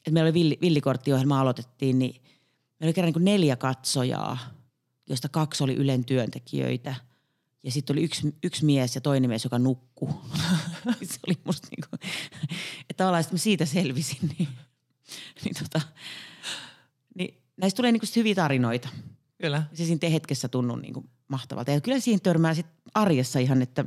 Et 0.06 0.12
meillä 0.12 0.26
oli 0.28 0.34
villi, 0.34 0.58
villikorttiohjelma 0.60 1.40
aloitettiin, 1.40 1.98
niin 1.98 2.22
meillä 2.80 2.88
oli 2.88 2.94
kerran 2.94 3.12
niin 3.12 3.24
neljä 3.24 3.56
katsojaa, 3.56 4.38
joista 5.08 5.28
kaksi 5.28 5.64
oli 5.64 5.74
Ylen 5.74 6.04
työntekijöitä– 6.04 6.94
ja 7.66 7.72
sitten 7.72 7.94
oli 7.94 8.04
yksi, 8.04 8.34
yksi 8.42 8.64
mies 8.64 8.94
ja 8.94 9.00
toinen 9.00 9.30
mies, 9.30 9.44
joka 9.44 9.58
nukkuu. 9.58 10.08
se 11.02 11.18
oli 11.26 11.38
musta 11.44 11.68
niinku, 11.70 12.06
että 12.80 12.94
tavallaan 12.96 13.24
mä 13.32 13.38
siitä 13.38 13.66
selvisin. 13.66 14.30
Niin, 14.38 14.48
niin, 15.44 15.54
tota, 15.62 15.80
niin 17.14 17.42
näistä 17.56 17.76
tulee 17.76 17.92
niinku 17.92 18.06
hyviä 18.16 18.34
tarinoita. 18.34 18.88
Kyllä. 19.40 19.62
Se 19.74 19.84
siinä 19.84 20.08
hetkessä 20.08 20.48
tunnu 20.48 20.76
niinku 20.76 21.04
mahtavalta. 21.28 21.70
Ja 21.70 21.80
kyllä 21.80 22.00
siihen 22.00 22.20
törmää 22.20 22.54
sit 22.54 22.66
arjessa 22.94 23.38
ihan, 23.38 23.62
että 23.62 23.84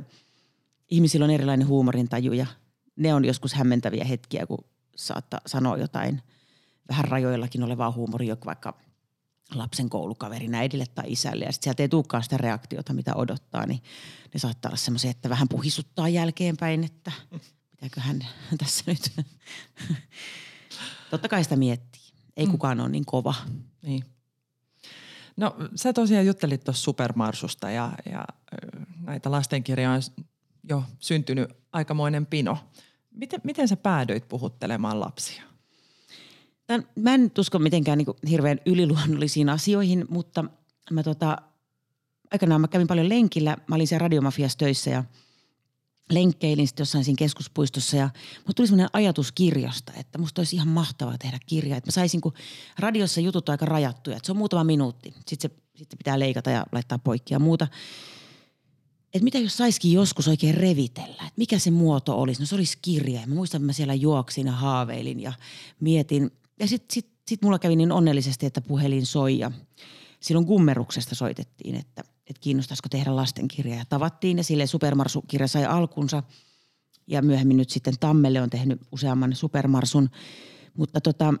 ihmisillä 0.90 1.24
on 1.24 1.30
erilainen 1.30 1.66
huumorintaju 1.66 2.32
ja 2.32 2.46
ne 2.96 3.14
on 3.14 3.24
joskus 3.24 3.54
hämmentäviä 3.54 4.04
hetkiä, 4.04 4.46
kun 4.46 4.64
saattaa 4.96 5.40
sanoa 5.46 5.76
jotain 5.76 6.22
vähän 6.88 7.04
rajoillakin 7.04 7.62
olevaa 7.62 7.92
huumoria, 7.92 8.36
vaikka– 8.44 8.74
lapsen 9.54 9.90
koulukaverin 9.90 10.54
äidille 10.54 10.86
tai 10.94 11.04
isälle 11.06 11.44
ja 11.44 11.52
sitten 11.52 11.64
sieltä 11.64 11.82
ei 11.82 11.88
tulekaan 11.88 12.22
sitä 12.22 12.36
reaktiota, 12.36 12.92
mitä 12.92 13.14
odottaa, 13.14 13.66
niin 13.66 13.82
ne 14.34 14.40
saattaa 14.40 14.68
olla 14.68 14.76
semmoisia, 14.76 15.10
että 15.10 15.28
vähän 15.28 15.48
puhisuttaa 15.48 16.08
jälkeenpäin, 16.08 16.84
että 16.84 17.12
pitääkö 17.70 18.00
hän 18.00 18.18
tässä 18.64 18.84
nyt. 18.86 19.26
Totta 21.10 21.28
kai 21.28 21.44
sitä 21.44 21.56
miettii. 21.56 22.02
Ei 22.36 22.46
mm. 22.46 22.52
kukaan 22.52 22.80
ole 22.80 22.88
niin 22.88 23.06
kova. 23.06 23.34
Niin. 23.82 24.04
No 25.36 25.56
sä 25.74 25.92
tosiaan 25.92 26.26
juttelit 26.26 26.64
tuossa 26.64 26.82
Supermarsusta 26.82 27.70
ja, 27.70 27.92
ja 28.12 28.24
näitä 29.00 29.30
lastenkirjoja 29.30 29.90
on 29.92 30.02
jo 30.68 30.84
syntynyt 30.98 31.50
aikamoinen 31.72 32.26
pino. 32.26 32.58
Miten, 33.10 33.40
miten 33.44 33.68
sä 33.68 33.76
päädyit 33.76 34.28
puhuttelemaan 34.28 35.00
lapsia? 35.00 35.49
Tämän, 36.70 36.88
mä 36.96 37.14
en 37.14 37.30
usko 37.38 37.58
mitenkään 37.58 37.98
niin 37.98 38.30
hirveän 38.30 38.60
yliluonnollisiin 38.66 39.48
asioihin, 39.48 40.06
mutta 40.08 40.44
mä 40.90 41.02
tota, 41.02 41.36
aikanaan 42.32 42.60
mä 42.60 42.68
kävin 42.68 42.86
paljon 42.86 43.08
lenkillä. 43.08 43.56
Mä 43.66 43.74
olin 43.74 43.86
siellä 43.86 44.02
radiomafiassa 44.02 44.58
töissä 44.58 44.90
ja 44.90 45.04
lenkkeilin 46.10 46.66
sitten 46.66 46.82
jossain 46.82 47.04
siinä 47.04 47.16
keskuspuistossa 47.18 47.96
ja 47.96 48.10
mulla 48.38 48.52
tuli 48.56 48.66
semmoinen 48.66 48.90
ajatus 48.92 49.32
kirjasta, 49.32 49.92
että 49.96 50.18
musta 50.18 50.40
olisi 50.40 50.56
ihan 50.56 50.68
mahtavaa 50.68 51.18
tehdä 51.18 51.38
kirja. 51.46 51.76
Että 51.76 51.88
mä 51.88 51.92
saisin, 51.92 52.20
kun 52.20 52.32
radiossa 52.78 53.20
jutut 53.20 53.48
on 53.48 53.52
aika 53.52 53.66
rajattuja, 53.66 54.16
että 54.16 54.26
se 54.26 54.32
on 54.32 54.38
muutama 54.38 54.64
minuutti. 54.64 55.14
Sitten 55.26 55.50
se 55.50 55.56
sitten 55.76 55.98
pitää 55.98 56.18
leikata 56.18 56.50
ja 56.50 56.66
laittaa 56.72 56.98
poikki 56.98 57.34
ja 57.34 57.38
muuta. 57.38 57.68
Että 59.14 59.24
mitä 59.24 59.38
jos 59.38 59.56
saisikin 59.56 59.92
joskus 59.92 60.28
oikein 60.28 60.54
revitellä, 60.54 61.22
että 61.22 61.32
mikä 61.36 61.58
se 61.58 61.70
muoto 61.70 62.20
olisi? 62.20 62.42
No 62.42 62.46
se 62.46 62.54
olisi 62.54 62.78
kirja. 62.82 63.20
Ja 63.20 63.26
mä 63.26 63.34
muistan, 63.34 63.58
että 63.58 63.66
mä 63.66 63.72
siellä 63.72 63.94
juoksin 63.94 64.46
ja 64.46 64.52
haaveilin 64.52 65.20
ja 65.20 65.32
mietin, 65.80 66.30
ja 66.60 66.68
sitten 66.68 66.94
sit, 66.94 67.08
sit 67.28 67.42
mulla 67.42 67.58
kävi 67.58 67.76
niin 67.76 67.92
onnellisesti, 67.92 68.46
että 68.46 68.60
puhelin 68.60 69.06
soi 69.06 69.38
ja 69.38 69.50
silloin 70.20 70.46
kummeruksesta 70.46 71.14
soitettiin, 71.14 71.74
että, 71.74 72.02
että 72.26 72.40
kiinnostaisiko 72.40 72.88
tehdä 72.88 73.16
lastenkirja. 73.16 73.74
Ja 73.74 73.84
tavattiin 73.88 74.36
ja 74.36 74.44
sille 74.44 74.66
Supermarsu-kirja 74.66 75.48
sai 75.48 75.64
alkunsa. 75.64 76.22
ja 77.06 77.22
myöhemmin 77.22 77.56
nyt 77.56 77.70
sitten 77.70 77.94
Tammelle 78.00 78.42
on 78.42 78.50
tehnyt 78.50 78.80
useamman 78.92 79.34
supermarsun. 79.34 80.10
Mutta 80.74 81.00
tota, 81.00 81.34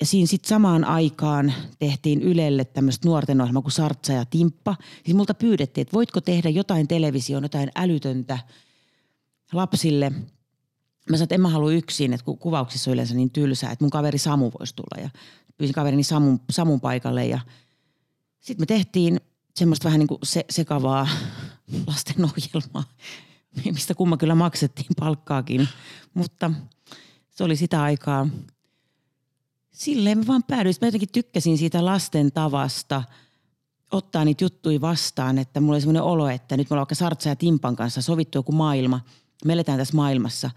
ja 0.00 0.06
siinä 0.06 0.26
sitten 0.26 0.48
samaan 0.48 0.84
aikaan 0.84 1.54
tehtiin 1.78 2.22
Ylelle 2.22 2.64
tämmöistä 2.64 3.08
nuorten 3.08 3.40
ohjelma 3.40 3.62
kuin 3.62 3.72
Sartsa 3.72 4.12
ja 4.12 4.24
Timppa. 4.24 4.76
Siis 5.04 5.16
multa 5.16 5.34
pyydettiin, 5.34 5.82
että 5.82 5.94
voitko 5.94 6.20
tehdä 6.20 6.48
jotain 6.48 6.88
televisioon, 6.88 7.42
jotain 7.42 7.70
älytöntä 7.76 8.38
lapsille. 9.52 10.12
Mä 11.10 11.16
sanoin, 11.16 11.22
että 11.22 11.34
en 11.34 11.40
mä 11.40 11.48
halua 11.48 11.72
yksin, 11.72 12.12
että 12.12 12.24
kun 12.24 12.38
kuvauksissa 12.38 12.90
on 12.90 12.92
yleensä 12.92 13.14
niin 13.14 13.30
tylsää, 13.30 13.72
että 13.72 13.84
mun 13.84 13.90
kaveri 13.90 14.18
Samu 14.18 14.50
voisi 14.58 14.74
tulla. 14.76 15.02
Ja 15.02 15.10
pyysin 15.56 15.74
kaverini 15.74 16.02
Samun, 16.02 16.40
Samun 16.50 16.80
paikalle 16.80 17.26
ja 17.26 17.40
sitten 18.40 18.62
me 18.62 18.66
tehtiin 18.66 19.20
semmoista 19.54 19.84
vähän 19.84 19.98
niin 19.98 20.08
kuin 20.08 20.18
se, 20.22 20.44
sekavaa 20.50 21.08
lasten 21.86 22.24
ohjelmaa, 22.24 22.84
mistä 23.64 23.94
kumma 23.94 24.16
kyllä 24.16 24.34
maksettiin 24.34 24.86
palkkaakin. 25.00 25.68
Mutta 26.14 26.50
se 27.30 27.44
oli 27.44 27.56
sitä 27.56 27.82
aikaa– 27.82 28.28
silleen 29.74 30.18
mä 30.18 30.26
vaan 30.26 30.42
päädyin. 30.42 30.74
Mä 30.80 30.86
jotenkin 30.86 31.12
tykkäsin 31.12 31.58
siitä 31.58 31.84
lasten 31.84 32.32
tavasta 32.32 33.02
ottaa 33.92 34.24
niitä 34.24 34.44
juttuja 34.44 34.80
vastaan, 34.80 35.38
että 35.38 35.60
mulla 35.60 35.74
oli 35.74 35.80
semmoinen 35.80 36.02
olo, 36.02 36.28
että 36.28 36.56
nyt 36.56 36.70
me 36.70 36.74
ollaan 36.74 36.80
vaikka 36.80 36.94
Sartsa 36.94 37.28
ja 37.28 37.36
Timpan 37.36 37.76
kanssa 37.76 38.02
sovittu 38.02 38.38
joku 38.38 38.52
maailma. 38.52 39.00
Me 39.44 39.52
eletään 39.52 39.78
tässä 39.78 39.96
maailmassa, 39.96 40.50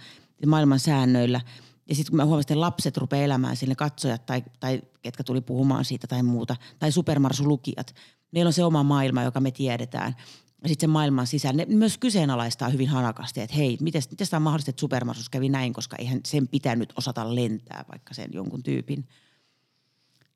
maailman 0.46 0.80
säännöillä. 0.80 1.42
Ja 1.90 1.96
sitten 1.96 2.12
kun 2.12 2.18
mä 2.18 2.26
huomasin, 2.26 2.42
että 2.54 2.62
lapset 2.62 2.98
rupeaa 2.98 3.24
elämään 3.24 3.56
sille 3.56 3.76
katsojat 3.76 4.26
tai, 4.26 4.44
tai 4.60 4.82
ketkä 5.02 5.24
tuli 5.24 5.42
puhumaan 5.42 5.86
siitä 5.86 6.08
tai 6.08 6.24
muuta, 6.24 6.56
tai 6.80 6.92
supermarsulukijat. 6.92 7.96
Meillä 8.32 8.50
on 8.50 8.54
se 8.54 8.64
oma 8.64 8.84
maailma, 8.84 9.24
joka 9.24 9.40
me 9.40 9.52
tiedetään 9.52 10.16
ja 10.64 10.70
sitten 10.70 10.88
sen 10.88 10.90
maailman 10.90 11.28
sisällä. 11.28 11.66
Ne 11.66 11.76
myös 11.76 11.98
kyseenalaistaa 11.98 12.70
hyvin 12.70 12.90
hanakasti, 12.90 13.42
että 13.42 13.56
hei, 13.56 13.78
miten 13.82 14.02
tämä 14.30 14.38
on 14.38 14.42
mahdollista, 14.42 14.70
että 14.70 14.80
Supermarsus 14.80 15.30
kävi 15.30 15.50
näin, 15.50 15.74
koska 15.74 15.96
eihän 16.00 16.20
sen 16.26 16.48
pitänyt 16.48 16.94
osata 16.96 17.36
lentää 17.36 17.86
vaikka 17.92 18.14
sen 18.14 18.30
jonkun 18.34 18.64
tyypin. 18.64 19.08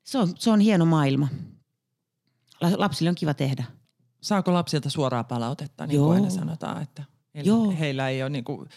Se 0.04 0.18
on, 0.18 0.32
se 0.38 0.50
on 0.50 0.60
hieno 0.60 0.84
maailma. 0.84 1.28
Lapsille 2.76 3.08
on 3.08 3.14
kiva 3.14 3.34
tehdä. 3.34 3.64
Saako 4.20 4.52
lapsilta 4.52 4.90
suoraa 4.90 5.24
palautetta, 5.24 5.86
niin 5.86 5.96
Joo. 5.96 6.06
kuin 6.06 6.14
aina 6.14 6.30
sanotaan, 6.30 6.82
että 6.82 7.04
Joo. 7.34 7.74
heillä 7.78 8.08
ei 8.08 8.22
ole 8.22 8.30
niin 8.30 8.44
kuin 8.44 8.68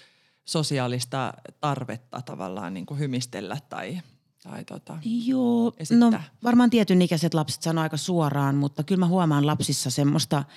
sosiaalista 0.46 1.34
tarvetta 1.60 2.22
tavallaan 2.22 2.74
niin 2.74 2.86
kuin 2.86 3.00
hymistellä 3.00 3.58
tai 3.70 4.02
tai 4.44 4.66
tota, 4.66 4.98
Joo, 5.26 5.74
esittää. 5.78 6.10
no 6.10 6.20
varmaan 6.44 6.70
tietyn 6.70 7.02
ikäiset 7.02 7.34
lapset 7.34 7.62
sanoo 7.62 7.82
aika 7.82 7.98
suoraan, 7.98 8.56
mutta 8.56 8.84
kyllä 8.84 9.00
mä 9.00 9.08
huomaan 9.08 9.46
lapsissa 9.46 9.90
semmoista– 9.90 10.44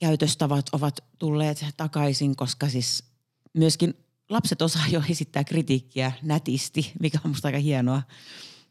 käytöstavat 0.00 0.66
ovat 0.72 1.00
tulleet 1.18 1.66
takaisin, 1.76 2.36
koska 2.36 2.68
siis 2.68 3.04
myöskin 3.52 3.94
lapset 4.28 4.62
osaa 4.62 4.88
jo 4.90 5.02
esittää 5.10 5.44
kritiikkiä 5.44 6.12
nätisti, 6.22 6.92
mikä 7.00 7.18
on 7.24 7.30
musta 7.30 7.48
aika 7.48 7.58
hienoa. 7.58 8.02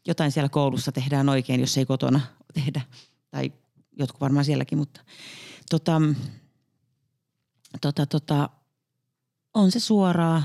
Jotain 0.06 0.32
siellä 0.32 0.48
koulussa 0.48 0.92
tehdään 0.92 1.28
oikein, 1.28 1.60
jos 1.60 1.78
ei 1.78 1.86
kotona 1.86 2.20
tehdä. 2.54 2.80
Tai 3.30 3.52
jotkut 3.98 4.20
varmaan 4.20 4.44
sielläkin, 4.44 4.78
mutta 4.78 5.00
tota, 5.70 6.00
tota, 7.80 8.06
tota, 8.06 8.50
on 9.54 9.70
se 9.70 9.80
suoraa. 9.80 10.42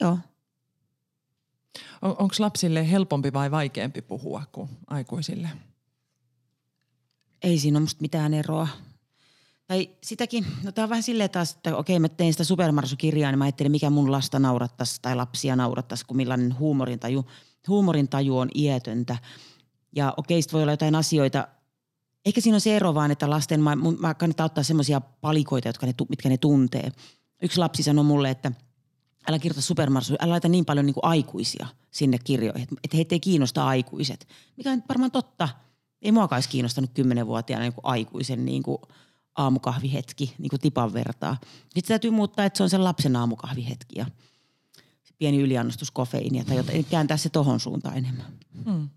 Joo. 0.00 0.18
On, 2.02 2.10
Onko 2.10 2.34
lapsille 2.38 2.90
helpompi 2.90 3.32
vai 3.32 3.50
vaikeampi 3.50 4.02
puhua 4.02 4.42
kuin 4.52 4.68
aikuisille? 4.86 5.48
Ei 7.42 7.58
siinä 7.58 7.78
ole 7.78 7.82
musta 7.82 8.02
mitään 8.02 8.34
eroa. 8.34 8.68
Tai 9.66 9.90
sitäkin, 10.02 10.46
no 10.62 10.72
tämä 10.72 10.84
on 10.84 10.88
vähän 10.88 11.02
silleen 11.02 11.30
taas, 11.30 11.52
että 11.52 11.76
okei 11.76 11.98
mä 11.98 12.08
tein 12.08 12.32
sitä 12.32 12.44
supermarsukirjaa, 12.44 13.30
niin 13.30 13.38
mä 13.38 13.44
ajattelin 13.44 13.72
mikä 13.72 13.90
mun 13.90 14.12
lasta 14.12 14.38
naurattaisi 14.38 15.02
tai 15.02 15.16
lapsia 15.16 15.56
naurattaisi, 15.56 16.06
kun 16.06 16.16
millainen 16.16 16.58
huumorintaju, 16.58 17.26
huumorintaju 17.68 18.38
on 18.38 18.48
iätöntä. 18.54 19.16
Ja 19.96 20.14
okei, 20.16 20.42
sitten 20.42 20.56
voi 20.56 20.62
olla 20.62 20.72
jotain 20.72 20.94
asioita, 20.94 21.48
ehkä 22.24 22.40
siinä 22.40 22.56
on 22.56 22.60
se 22.60 22.76
ero 22.76 22.94
vaan, 22.94 23.10
että 23.10 23.30
lasten, 23.30 23.60
mä, 23.60 23.76
mä 23.98 24.14
kannattaa 24.14 24.46
ottaa 24.46 24.64
semmoisia 24.64 25.00
palikoita, 25.00 25.68
jotka 25.68 25.86
ne, 25.86 25.94
mitkä 26.08 26.28
ne 26.28 26.36
tuntee. 26.36 26.92
Yksi 27.42 27.58
lapsi 27.58 27.82
sanoi 27.82 28.04
mulle, 28.04 28.30
että 28.30 28.52
älä 29.28 29.38
kirjoita 29.38 29.62
supermarsuja, 29.62 30.18
älä 30.20 30.30
laita 30.30 30.48
niin 30.48 30.64
paljon 30.64 30.86
niin 30.86 30.94
kuin 30.94 31.04
aikuisia 31.04 31.66
sinne 31.90 32.18
kirjoihin, 32.18 32.68
että 32.84 32.96
heitä 32.96 33.14
ei 33.14 33.20
kiinnosta 33.20 33.66
aikuiset. 33.66 34.28
Mikä 34.56 34.72
on 34.72 34.82
varmaan 34.88 35.10
totta. 35.10 35.48
Ei 36.02 36.12
muakaan 36.12 36.36
olisi 36.36 36.48
kiinnostanut 36.48 36.90
kymmenenvuotiaana 36.94 37.64
niin 37.64 37.74
aikuisen 37.82 38.44
niin 38.44 38.62
kuin– 38.62 38.78
aamukahvihetki, 39.36 40.34
niin 40.38 40.50
kuin 40.50 40.60
tipan 40.60 40.92
vertaa. 40.92 41.36
Sitten 41.62 41.88
täytyy 41.88 42.10
muuttaa, 42.10 42.44
että 42.44 42.56
se 42.56 42.62
on 42.62 42.70
sen 42.70 42.84
lapsen 42.84 43.16
aamukahvihetki 43.16 43.98
ja 43.98 44.06
se 45.02 45.14
pieni 45.18 45.40
yliannostus 45.40 45.90
kofeiinia 45.90 46.44
tai 46.44 46.56
jotain, 46.56 46.84
kääntää 46.84 47.16
se 47.16 47.28
tohon 47.28 47.60
suuntaan 47.60 47.96
enemmän. 47.96 48.26
Hmm. 48.64 48.88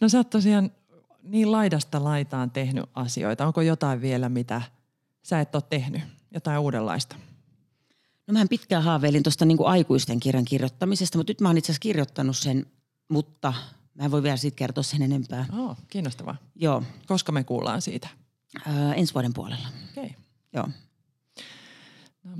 No 0.00 0.08
sä 0.08 0.18
oot 0.18 0.30
tosiaan 0.30 0.70
niin 1.22 1.52
laidasta 1.52 2.04
laitaan 2.04 2.50
tehnyt 2.50 2.84
asioita. 2.94 3.46
Onko 3.46 3.60
jotain 3.60 4.00
vielä, 4.00 4.28
mitä 4.28 4.62
sä 5.22 5.40
et 5.40 5.54
ole 5.54 5.62
tehnyt? 5.68 6.02
Jotain 6.34 6.58
uudenlaista? 6.58 7.16
No 8.26 8.32
mähän 8.32 8.48
pitkään 8.48 8.82
haaveilin 8.82 9.22
tuosta 9.22 9.44
niin 9.44 9.58
aikuisten 9.64 10.20
kirjan 10.20 10.44
kirjoittamisesta, 10.44 11.18
mutta 11.18 11.30
nyt 11.30 11.40
mä 11.40 11.48
oon 11.48 11.58
itse 11.58 11.72
asiassa 11.72 11.80
kirjoittanut 11.80 12.36
sen, 12.36 12.66
mutta 13.08 13.54
mä 13.94 14.04
en 14.04 14.10
voi 14.10 14.22
vielä 14.22 14.36
siitä 14.36 14.56
kertoa 14.56 14.82
sen 14.82 15.02
enempää. 15.02 15.46
Oh, 15.52 15.76
kiinnostavaa. 15.88 16.36
Joo. 16.54 16.82
Koska 17.06 17.32
me 17.32 17.44
kuullaan 17.44 17.82
siitä? 17.82 18.08
Öö, 18.66 18.92
ensi 18.92 19.14
vuoden 19.14 19.34
puolella. 19.34 19.68
Okei. 19.90 20.04
Okay. 20.04 20.16
Joo. 20.52 20.68
No, 22.24 22.30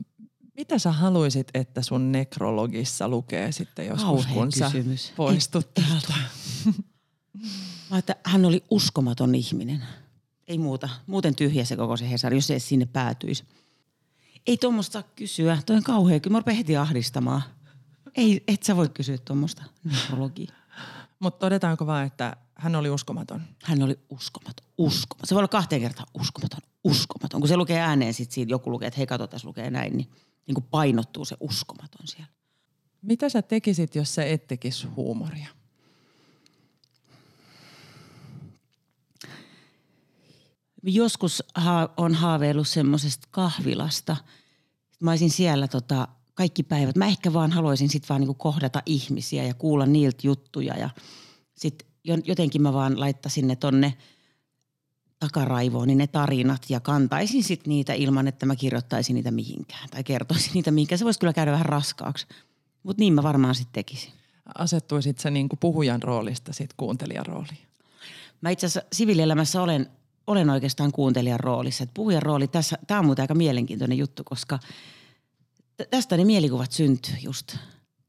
mitä 0.57 0.79
sä 0.79 0.93
haluaisit, 0.93 1.49
että 1.55 1.83
sun 1.83 2.13
nekrologissa 2.13 3.09
lukee 3.09 3.53
sitten 3.53 3.87
joskus, 3.87 4.27
kun 4.27 4.49
kysymys. 4.53 5.07
sä 5.07 5.13
poistut 5.17 5.75
täältä? 5.75 6.15
Mä 7.91 7.99
että 7.99 8.17
hän 8.25 8.45
oli 8.45 8.65
uskomaton 8.71 9.35
ihminen. 9.35 9.83
Ei 10.49 10.59
muuta. 10.59 10.89
Muuten 11.07 11.35
tyhjä 11.35 11.65
se 11.65 11.77
koko 11.77 11.97
se 11.97 12.11
Hesari, 12.11 12.37
jos 12.37 12.47
se 12.47 12.59
sinne 12.59 12.87
päätyisi. 12.87 13.45
Ei 14.47 14.57
tuommoista 14.57 15.03
kysyä. 15.17 15.59
Toi 15.67 15.77
on 15.77 15.83
kauhea. 15.83 16.21
Kyllä 16.21 16.43
mä 16.47 16.53
heti 16.53 16.77
ahdistamaan. 16.77 17.43
Ei, 18.17 18.45
et 18.49 18.63
sä 18.63 18.77
voi 18.77 18.89
kysyä 18.89 19.19
tuommoista 19.19 19.63
nekrologia. 19.85 20.53
Mutta 21.19 21.39
todetaanko 21.39 21.87
vaan, 21.87 22.07
että 22.07 22.37
hän 22.55 22.77
oli 22.77 22.91
uskomaton? 22.91 23.43
Hän 23.63 23.83
oli 23.83 23.99
uskomaton, 24.11 24.67
uskomaton. 24.79 25.29
Se 25.29 25.35
voi 25.35 25.41
olla 25.41 25.49
kahteen 25.49 25.81
kertaan 25.81 26.09
uskomaton, 26.21 26.61
uskomaton. 26.85 27.41
Kun 27.41 27.49
se 27.49 27.57
lukee 27.57 27.81
ääneen, 27.81 28.15
sitten 28.15 28.35
siinä 28.35 28.51
joku 28.51 28.71
lukee, 28.71 28.89
että 28.89 28.99
hei 28.99 29.07
kato, 29.07 29.27
tässä 29.27 29.49
lukee 29.49 29.71
näin, 29.71 29.97
niin, 29.97 30.11
niin 30.47 30.55
kuin 30.55 30.67
painottuu 30.71 31.25
se 31.25 31.37
uskomaton 31.41 32.07
siellä. 32.07 32.33
Mitä 33.03 33.29
sä 33.29 33.43
tekisit, 33.43 33.95
jos 33.95 34.15
sä 34.15 34.25
et 34.25 34.47
tekisi 34.47 34.87
huumoria? 34.87 35.49
Joskus 40.83 41.43
ha- 41.55 41.89
on 41.97 42.15
haaveillut 42.15 42.69
semmoisesta 42.69 43.29
kahvilasta. 43.31 44.17
Mä 45.01 45.11
olisin 45.11 45.31
siellä 45.31 45.69
tota, 45.69 46.09
kaikki 46.35 46.63
päivät. 46.63 46.97
Mä 46.97 47.07
ehkä 47.07 47.33
vaan 47.33 47.53
haluaisin 47.53 47.89
sitten 47.89 48.09
vaan 48.09 48.21
niinku 48.21 48.35
kohdata 48.35 48.83
ihmisiä 48.87 49.45
ja 49.45 49.55
kuulla 49.55 49.87
niiltä 49.87 50.19
juttuja 50.23 50.77
ja 50.77 50.91
sitten 51.55 51.89
jotenkin 52.05 52.63
mä 52.63 52.73
vaan 52.73 53.01
laittaisin 53.01 53.49
ne 53.49 53.57
tonne 53.57 53.95
takaraivoon, 55.19 55.89
niin 55.89 55.99
ne 55.99 56.07
tarinat 56.07 56.63
ja 56.69 56.81
kantaisin 56.81 57.45
sitten 57.45 57.71
niitä 57.71 57.93
ilman, 57.93 58.29
että 58.29 58.47
mä 58.47 58.57
kirjoittaisin 58.57 59.15
niitä 59.15 59.31
mihinkään 59.31 59.89
tai 59.91 60.05
kertoisin 60.05 60.51
niitä 60.55 60.71
mihinkään. 60.71 60.99
Se 60.99 61.05
voisi 61.05 61.21
kyllä 61.21 61.33
käydä 61.33 61.53
vähän 61.53 61.67
raskaaksi, 61.67 62.27
mutta 62.83 63.01
niin 63.01 63.13
mä 63.13 63.23
varmaan 63.23 63.55
sitten 63.55 63.73
tekisin. 63.73 64.13
Asettuisit 64.59 65.19
se 65.19 65.31
niin 65.31 65.49
kuin 65.49 65.59
puhujan 65.59 66.03
roolista 66.03 66.53
sitten 66.53 66.75
kuuntelijan 66.77 67.27
rooliin? 67.27 67.59
Mä 68.41 68.51
itse 68.51 68.67
asiassa 68.67 68.89
siviilielämässä 68.93 69.63
olen, 69.63 69.91
olen 70.31 70.51
oikeastaan 70.51 70.93
kuuntelijan 70.93 71.41
roolissa. 71.41 71.85
Et 71.85 71.95
puhujan 71.95 72.23
rooli, 72.23 72.49
tässä, 72.49 72.79
tämä 72.87 73.01
on 73.01 73.07
muuten 73.07 73.23
aika 73.23 73.35
mielenkiintoinen 73.35 73.99
juttu, 73.99 74.25
koska– 74.25 74.59
tästä 75.91 76.17
ne 76.17 76.25
mielikuvat 76.25 76.73
syntyy 76.73 77.15
just. 77.23 77.57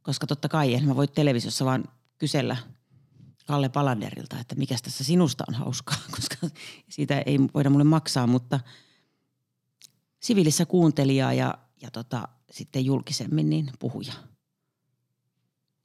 Koska 0.02 0.28
totta 0.28 0.50
kai 0.50 0.74
en 0.74 0.88
mä 0.88 0.96
voi 0.96 1.08
televisiossa 1.08 1.66
vaan 1.66 1.84
kysellä 2.18 2.58
Kalle 3.48 3.70
Palanderilta, 3.70 4.40
että 4.40 4.56
mikä 4.56 4.76
tässä 4.84 5.04
sinusta 5.04 5.44
on 5.48 5.54
hauskaa, 5.54 5.98
koska 6.16 6.48
siitä 6.90 7.22
ei 7.26 7.40
voida 7.54 7.70
mulle 7.70 7.84
maksaa, 7.84 8.28
mutta 8.28 8.60
siviilissä 10.20 10.66
kuuntelija 10.66 11.34
ja, 11.34 11.58
ja 11.82 11.92
tota, 11.92 12.28
sitten 12.52 12.86
julkisemmin 12.86 13.50
niin 13.50 13.72
puhuja. 13.80 14.14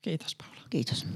Kiitos 0.03 0.37
Paula. 0.37 0.61
Kiitos. 0.71 1.07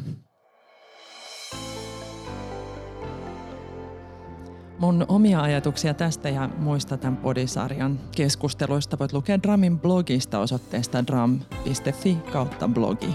Mun 4.81 5.05
omia 5.09 5.41
ajatuksia 5.41 5.95
tästä 5.95 6.29
ja 6.29 6.49
muista 6.59 6.97
tämän 6.97 7.17
podisarjan 7.17 8.01
keskusteluista 8.17 8.99
voit 8.99 9.13
lukea 9.13 9.43
Dramin 9.43 9.81
blogista 9.81 10.39
osoitteesta 10.39 11.07
dram.fi 11.07 12.19
kautta 12.33 12.69
blogi. 12.69 13.15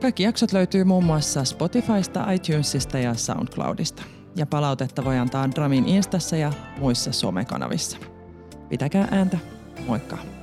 Kaikki 0.00 0.22
jaksot 0.22 0.52
löytyy 0.52 0.84
muun 0.84 1.04
muassa 1.04 1.44
Spotifysta, 1.44 2.30
iTunesista 2.30 2.98
ja 2.98 3.14
SoundCloudista. 3.14 4.02
Ja 4.36 4.46
palautetta 4.46 5.04
voi 5.04 5.18
antaa 5.18 5.50
Dramin 5.50 5.88
Instassa 5.88 6.36
ja 6.36 6.52
muissa 6.78 7.12
somekanavissa. 7.12 7.98
Pitäkää 8.68 9.08
ääntä. 9.10 9.38
Moikka! 9.86 10.39